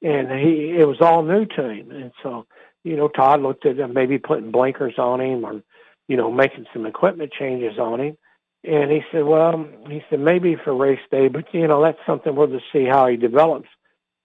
[0.02, 1.92] And he it was all new to him.
[1.92, 2.48] And so,
[2.84, 5.62] you know, Todd looked at maybe putting blinkers on him or,
[6.08, 8.18] you know, making some equipment changes on him.
[8.64, 12.36] And he said, Well, he said, maybe for race day, but you know, that's something
[12.36, 13.70] we'll just see how he develops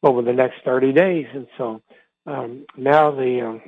[0.03, 1.27] over the next thirty days.
[1.33, 1.83] And so
[2.27, 3.63] um now the um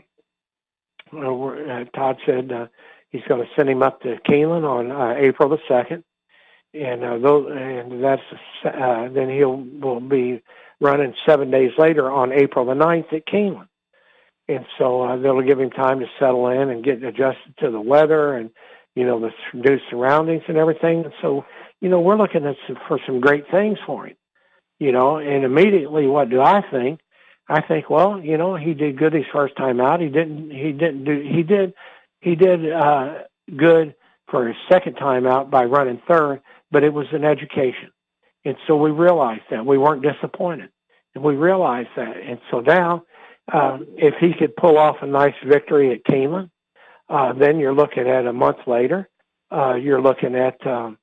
[1.13, 2.67] uh, Todd said uh,
[3.11, 6.05] he's going to send him up to Keeneland on uh, April the second,
[6.75, 8.23] and uh, those, and that's
[8.65, 10.43] uh, then he'll will be
[10.81, 13.68] running seven days later on April the 9th at Keeneland.
[14.49, 17.81] And so uh, that'll give him time to settle in and get adjusted to the
[17.81, 18.51] weather and,
[18.95, 21.05] you know, the new surroundings and everything.
[21.05, 21.45] And so,
[21.81, 24.17] you know, we're looking at some, for some great things for him,
[24.79, 27.01] you know, and immediately what do I think?
[27.49, 30.01] I think, well, you know, he did good his first time out.
[30.01, 30.51] He didn't.
[30.51, 31.21] He didn't do.
[31.21, 31.73] He did.
[32.21, 33.23] He did uh,
[33.57, 33.95] good
[34.31, 37.91] for his second time out by running third, but it was an education,
[38.45, 40.69] and so we realized that we weren't disappointed,
[41.15, 43.05] and we realized that, and so now,
[43.53, 46.51] um, if he could pull off a nice victory at Keeneland,
[47.09, 49.09] uh, then you're looking at a month later.
[49.51, 50.99] Uh, you're looking at um,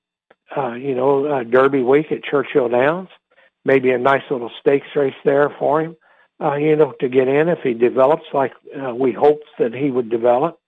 [0.56, 3.10] uh, you know, uh, Derby week at Churchill Downs,
[3.64, 5.96] maybe a nice little stakes race there for him,
[6.42, 9.90] uh, you know, to get in if he develops like uh, we hoped that he
[9.90, 10.60] would develop.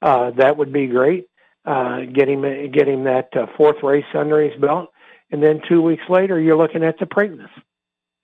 [0.00, 1.28] Uh, that would be great.
[1.64, 4.90] Uh, get him, get him that uh, fourth race under his belt,
[5.30, 7.50] and then two weeks later, you're looking at the Preakness,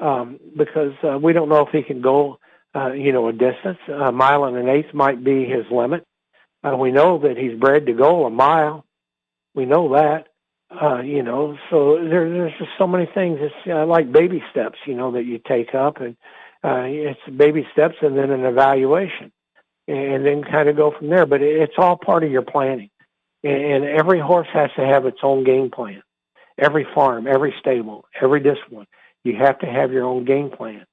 [0.01, 2.39] um, because uh, we don't know if he can go,
[2.75, 3.79] uh, you know, a distance.
[3.89, 6.05] A mile and an eighth might be his limit.
[6.63, 8.85] Uh, we know that he's bred to go a mile.
[9.55, 10.27] We know that.
[10.71, 13.39] Uh, you know, so there, there's just so many things.
[13.41, 16.17] It's uh, like baby steps, you know, that you take up, and
[16.65, 19.31] uh, it's baby steps, and then an evaluation,
[19.87, 21.27] and then kind of go from there.
[21.27, 22.91] But it's all part of your planning,
[23.45, 26.03] and every horse has to have its own game plan.
[26.59, 28.87] Every farm, every stable, every discipline,
[29.23, 30.87] you have to have your own game plan.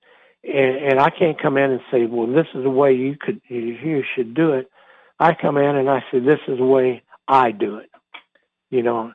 [0.44, 3.42] And, and I can't come in and say, well, this is the way you could,
[3.48, 4.70] you should do it.
[5.20, 7.90] I come in and I say, this is the way I do it.
[8.72, 9.14] You know,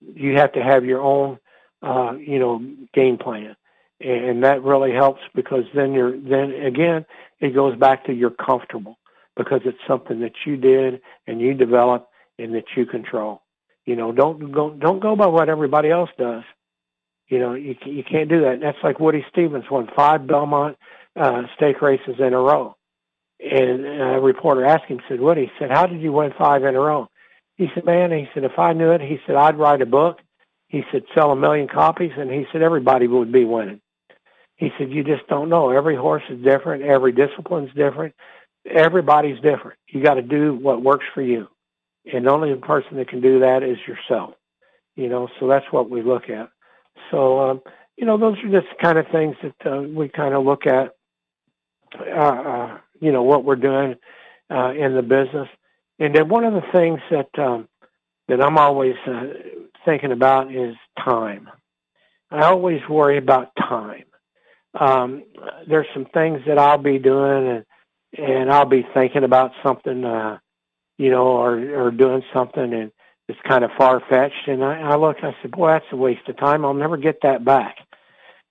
[0.00, 1.38] you have to have your own,
[1.82, 3.56] uh, you know, game plan,
[4.00, 7.04] and that really helps because then you're then again
[7.40, 8.96] it goes back to you're comfortable
[9.36, 13.42] because it's something that you did and you developed and that you control.
[13.84, 16.44] You know, don't go don't go by what everybody else does.
[17.28, 18.60] You know, you you can't do that.
[18.60, 20.76] That's like Woody Stephens won five Belmont
[21.16, 22.76] uh, stake races in a row,
[23.40, 26.80] and a reporter asked him, said, "Woody," said, "How did you win five in a
[26.80, 27.08] row?"
[27.56, 30.18] He said, man, he said, if I knew it, he said, I'd write a book.
[30.68, 32.12] He said, sell a million copies.
[32.16, 33.80] And he said, everybody would be winning.
[34.56, 35.70] He said, you just don't know.
[35.70, 36.82] Every horse is different.
[36.82, 38.14] Every discipline's different.
[38.68, 39.78] Everybody's different.
[39.88, 41.48] You got to do what works for you.
[42.12, 44.34] And the only person that can do that is yourself.
[44.94, 46.50] You know, so that's what we look at.
[47.10, 47.62] So, um,
[47.96, 50.94] you know, those are just kind of things that uh, we kind of look at,
[51.98, 53.96] uh, uh, you know, what we're doing
[54.50, 55.48] uh, in the business.
[55.98, 57.68] And then one of the things that um,
[58.28, 59.24] that I'm always uh,
[59.84, 61.48] thinking about is time.
[62.30, 64.04] I always worry about time.
[64.78, 65.24] Um,
[65.68, 67.64] there's some things that I'll be doing, and
[68.18, 70.38] and I'll be thinking about something, uh,
[70.98, 72.92] you know, or or doing something, and
[73.28, 74.46] it's kind of far fetched.
[74.46, 76.64] And I, I look, I said, boy, that's a waste of time.
[76.64, 77.76] I'll never get that back,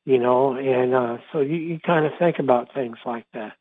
[0.05, 0.55] you know.
[0.55, 3.53] And uh, so you, you kind of think about things like that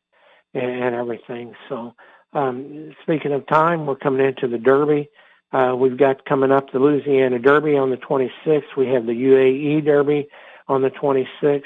[0.53, 1.53] and, and everything.
[1.69, 1.93] So
[2.33, 5.09] um, speaking of time, we're coming into the Derby.
[5.51, 8.75] Uh, we've got coming up the Louisiana Derby on the 26th.
[8.75, 10.27] We have the UAE Derby
[10.67, 11.63] on the 26th.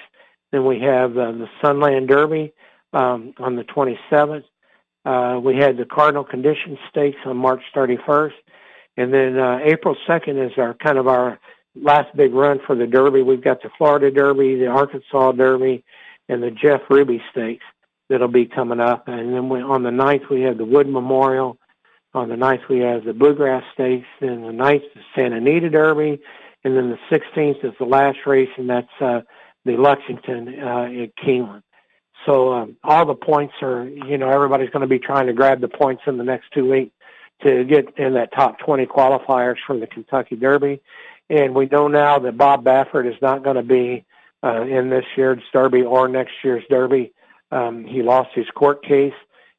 [0.51, 2.53] Then we have uh, the Sunland Derby
[2.93, 4.43] um, on the 27th.
[5.05, 8.33] Uh, we had the Cardinal Condition Stakes on March 31st.
[8.99, 11.39] And then uh, April 2nd is our kind of our
[11.73, 13.21] last big run for the Derby.
[13.21, 15.85] We've got the Florida Derby, the Arkansas Derby,
[16.27, 17.63] and the Jeff Ruby Stakes
[18.09, 19.07] that'll be coming up.
[19.07, 21.57] And then we, on the 9th, we have the Wood Memorial.
[22.13, 24.05] On the 9th, we have the Bluegrass Stakes.
[24.19, 26.19] Then the 9th, the Santa Anita Derby.
[26.65, 29.21] And then the 16th is the last race, and that's uh,
[29.63, 31.63] the Lexington uh, at Keeneland.
[32.25, 35.61] So um, all the points are, you know, everybody's going to be trying to grab
[35.61, 36.91] the points in the next two weeks
[37.43, 40.81] to get in that top 20 qualifiers for the Kentucky Derby.
[41.29, 44.05] And we know now that Bob Baffert is not going to be
[44.43, 47.13] uh, in this year's Derby or next year's Derby.
[47.51, 49.13] Um, he lost his court case,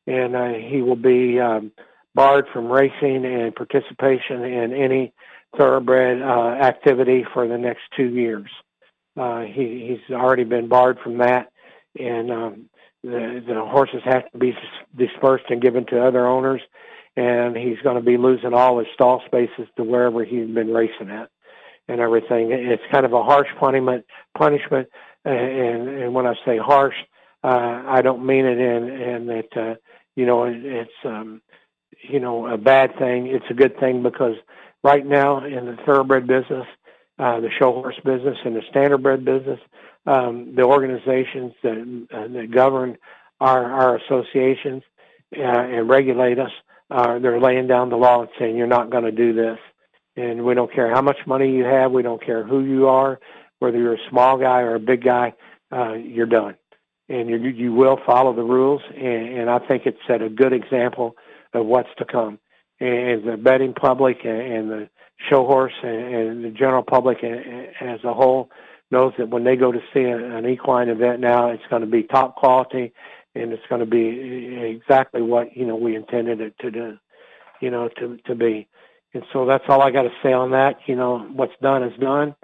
[0.07, 1.73] and uh, he will be um,
[2.15, 5.13] barred from racing and participation in any
[5.57, 8.49] thoroughbred uh, activity for the next two years.
[9.17, 11.51] Uh, he, he's already been barred from that,
[11.99, 12.71] and um,
[13.03, 14.57] the, the horses have to be
[14.97, 16.61] dispersed and given to other owners,
[17.17, 21.11] and he's going to be losing all his stall spaces to wherever he's been racing
[21.11, 21.31] at
[21.89, 22.53] and everything.
[22.53, 24.05] It's kind of a harsh punishment,
[24.37, 24.89] punishment,
[25.25, 26.95] and, and when I say harsh,
[27.43, 29.75] uh, I don't mean it in in that uh,
[30.15, 31.41] you know it, it's um,
[32.03, 33.27] you know a bad thing.
[33.27, 34.37] It's a good thing because
[34.85, 36.67] right now in the thoroughbred business,
[37.19, 39.61] uh, the show horse business, and the standardbred business,
[40.07, 42.97] um, the organizations that, uh, that govern
[43.41, 44.83] our our associations
[45.37, 46.53] uh, and regulate us,
[46.91, 49.59] uh, they're laying down the law and saying you're not going to do this,
[50.17, 53.21] and we don't care how much money you have, we don't care who you are,
[53.59, 55.33] whether you're a small guy or a big guy,
[55.73, 56.57] uh, you're done
[57.11, 58.81] and you, you will follow the rules.
[58.97, 61.17] And, and I think it set a good example
[61.53, 62.39] of what's to come.
[62.79, 64.89] And the betting public and the
[65.29, 68.49] show horse and the general public as a whole
[68.91, 72.05] knows that when they go to see an equine event now, it's going to be
[72.05, 72.93] top quality
[73.35, 76.99] and it's going to be exactly what you know we intended it to do,
[77.61, 78.69] you know, to to be.
[79.13, 80.77] And so that's all I got to say on that.
[80.87, 82.35] You know, what's done is done.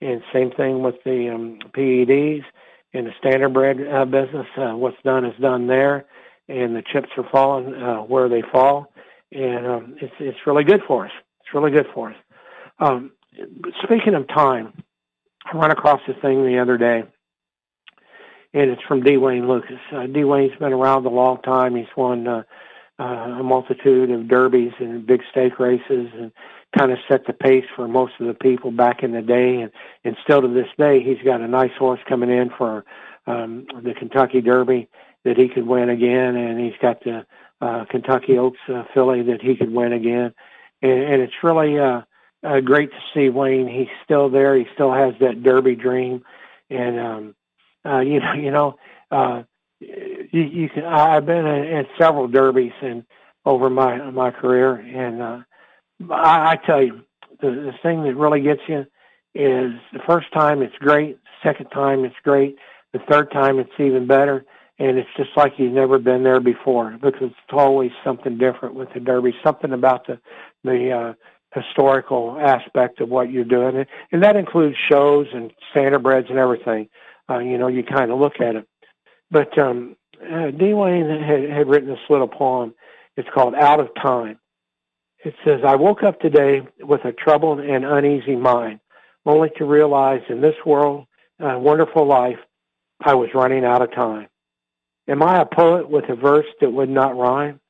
[0.00, 2.44] And same thing with the um, PEDs
[2.92, 4.46] in the standardbred uh, business.
[4.56, 6.06] Uh, what's done is done there,
[6.48, 8.92] and the chips are falling uh, where they fall,
[9.32, 11.12] and um, it's it's really good for us.
[11.40, 12.16] It's really good for us.
[12.78, 13.12] Um,
[13.82, 14.72] speaking of time,
[15.44, 17.04] I ran across this thing the other day,
[18.54, 19.16] and it's from D.
[19.16, 19.80] Wayne Lukas.
[19.92, 20.24] Uh, D.
[20.24, 21.74] Wayne's been around a long time.
[21.74, 22.42] He's won uh,
[22.98, 26.32] uh, a multitude of derbies and big stake races, and
[26.78, 29.60] kind of set the pace for most of the people back in the day.
[29.60, 29.72] And,
[30.04, 32.84] and still to this day, he's got a nice horse coming in for
[33.26, 34.88] um, the Kentucky Derby
[35.24, 37.26] that he could win again, and he's got the
[37.60, 40.32] uh, Kentucky Oaks uh, filly that he could win again.
[40.82, 42.02] And, and it's really uh,
[42.44, 43.66] uh, great to see Wayne.
[43.66, 44.56] He's still there.
[44.56, 46.22] He still has that Derby dream,
[46.70, 47.34] and um,
[47.84, 48.76] uh, you know, you know,
[49.10, 49.42] uh,
[49.80, 50.84] you, you can.
[50.84, 53.04] I've been in, several derbies and
[53.44, 55.38] over my my career, and uh,
[56.12, 57.02] I, I tell you,
[57.40, 58.86] the, the thing that really gets you
[59.34, 62.56] is the first time it's great, second time it's great,
[62.92, 64.44] the third time it's even better,
[64.78, 68.88] and it's just like you've never been there before because it's always something different with
[68.94, 70.18] the Derby, something about the
[70.62, 71.12] the uh,
[71.60, 76.88] historical aspect of what you're doing, and, and that includes shows and standardbreds and everything.
[77.28, 78.68] Uh, you know, you kind of look at it.
[79.30, 80.74] But um, uh, D.
[80.74, 82.74] Wayne had, had written this little poem.
[83.16, 84.38] It's called "Out of Time."
[85.24, 88.80] It says, "I woke up today with a troubled and uneasy mind,
[89.24, 91.06] only to realize in this world,
[91.40, 92.38] uh, wonderful life,
[93.00, 94.28] I was running out of time."
[95.08, 97.60] Am I a poet with a verse that would not rhyme,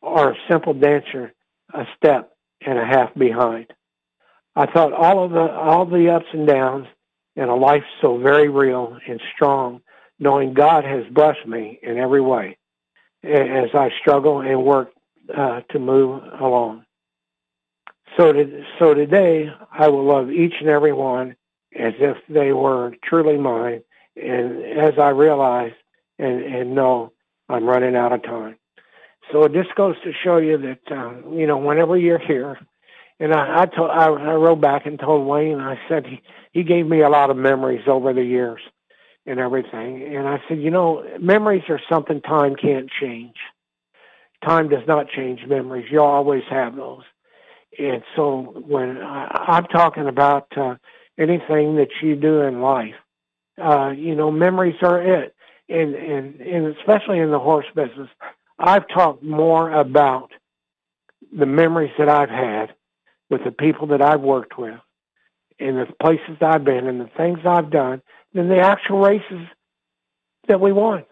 [0.00, 1.32] or a simple dancer
[1.72, 2.32] a step
[2.64, 3.72] and a half behind?
[4.54, 6.86] I thought all of the all the ups and downs
[7.36, 9.80] in a life so very real and strong,
[10.18, 12.56] knowing God has blessed me in every way
[13.22, 14.92] as I struggle and work
[15.34, 16.84] uh, to move along.
[18.16, 21.36] So, to, so today, I will love each and every one
[21.76, 23.82] as if they were truly mine,
[24.14, 25.72] and as I realize
[26.18, 27.12] and, and know
[27.48, 28.56] I'm running out of time.
[29.32, 32.58] So just goes to show you that, um, you know, whenever you're here,
[33.20, 36.20] and I, I, told, I, I wrote back and told Wayne, I said, he,
[36.52, 38.60] he gave me a lot of memories over the years
[39.26, 40.14] and everything.
[40.14, 43.36] And I said, you know, memories are something time can't change.
[44.44, 45.86] Time does not change memories.
[45.90, 47.02] You'll always have those.
[47.78, 50.76] And so when I, I'm talking about uh,
[51.18, 52.94] anything that you do in life,
[53.62, 55.34] uh, you know, memories are it
[55.68, 58.08] and, and, and especially in the horse business,
[58.58, 60.30] I've talked more about
[61.36, 62.74] the memories that I've had
[63.30, 64.78] with the people that I've worked with
[65.58, 68.02] and the places I've been and the things I've done
[68.32, 69.46] than the actual races
[70.48, 71.04] that we won.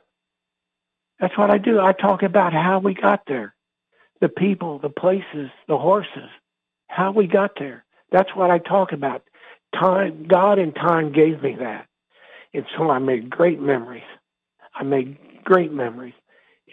[1.20, 1.80] That's what I do.
[1.80, 3.54] I talk about how we got there,
[4.20, 6.30] the people, the places, the horses,
[6.88, 7.84] how we got there.
[8.10, 9.22] That's what I talk about.
[9.78, 11.86] Time, God and time gave me that.
[12.52, 14.02] And so I made great memories.
[14.74, 16.14] I made great memories.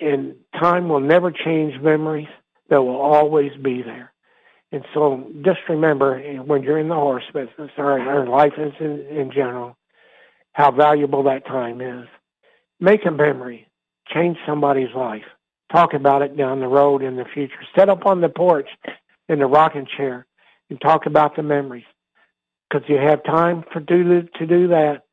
[0.01, 2.27] And time will never change memories.
[2.69, 4.11] They will always be there.
[4.72, 9.32] And so just remember when you're in the horse business or, or life in, in
[9.34, 9.76] general,
[10.53, 12.07] how valuable that time is.
[12.80, 13.67] Make a memory.
[14.13, 15.24] Change somebody's life.
[15.72, 17.63] Talk about it down the road in the future.
[17.78, 18.67] Sit up on the porch
[19.28, 20.26] in the rocking chair
[20.70, 21.86] and talk about the memories
[22.70, 25.03] because you have time for do to do that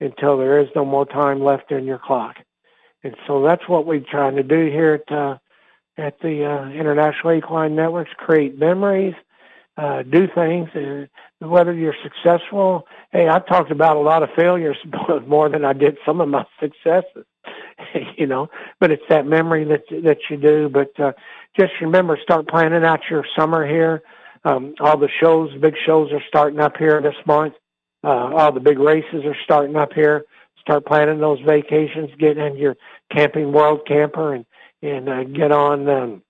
[0.00, 2.36] until there is no more time left in your clock.
[3.02, 5.38] And so that's what we're trying to do here at uh,
[5.96, 9.14] at the uh, International Equine Networks: create memories,
[9.76, 11.08] uh, do things, and
[11.40, 12.86] whether you're successful.
[13.12, 14.76] Hey, I've talked about a lot of failures
[15.26, 17.24] more than I did some of my successes.
[18.16, 18.48] you know,
[18.80, 20.68] but it's that memory that that you do.
[20.68, 21.12] But uh,
[21.56, 24.02] just remember, start planning out your summer here.
[24.44, 27.54] Um, all the shows, big shows, are starting up here this month.
[28.02, 30.24] Uh, all the big races are starting up here.
[30.60, 32.10] Start planning those vacations.
[32.18, 32.76] Get in your
[33.10, 34.44] Camping World camper and
[34.84, 36.22] and uh, get on um,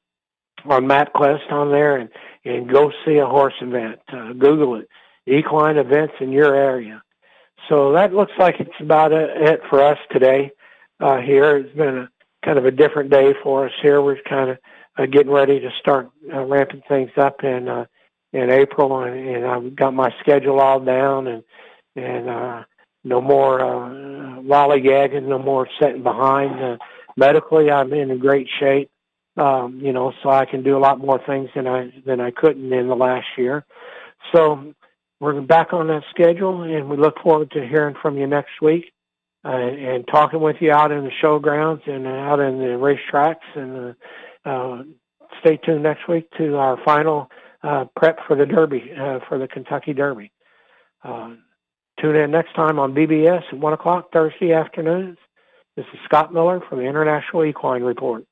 [0.64, 2.08] on MapQuest on there and
[2.44, 4.00] and go see a horse event.
[4.12, 4.88] Uh, Google it,
[5.26, 7.02] equine events in your area.
[7.68, 10.50] So that looks like it's about it for us today.
[11.00, 12.08] Uh, here it's been a
[12.44, 14.02] kind of a different day for us here.
[14.02, 14.58] We're kind of
[14.98, 17.86] uh, getting ready to start uh, ramping things up in uh,
[18.32, 21.42] in April, and, and I've got my schedule all down and
[21.96, 22.64] and uh,
[23.02, 26.62] no more uh, lollygagging, no more sitting behind.
[26.62, 26.76] Uh,
[27.16, 28.90] medically, I'm in great shape,
[29.36, 32.30] um, you know, so I can do a lot more things than I than I
[32.30, 33.64] couldn't in the last year.
[34.34, 34.74] So
[35.20, 38.92] we're back on that schedule, and we look forward to hearing from you next week
[39.44, 42.78] uh, and talking with you out in the showgrounds and out in the
[43.12, 43.36] racetracks.
[43.54, 43.96] And
[44.44, 44.82] uh, uh,
[45.40, 47.30] stay tuned next week to our final
[47.62, 50.30] uh, prep for the Derby, uh, for the Kentucky Derby.
[51.02, 51.34] Uh,
[52.00, 55.18] Tune in next time on BBS at 1 o'clock Thursday afternoons.
[55.76, 58.24] This is Scott Miller from the International Equine Report.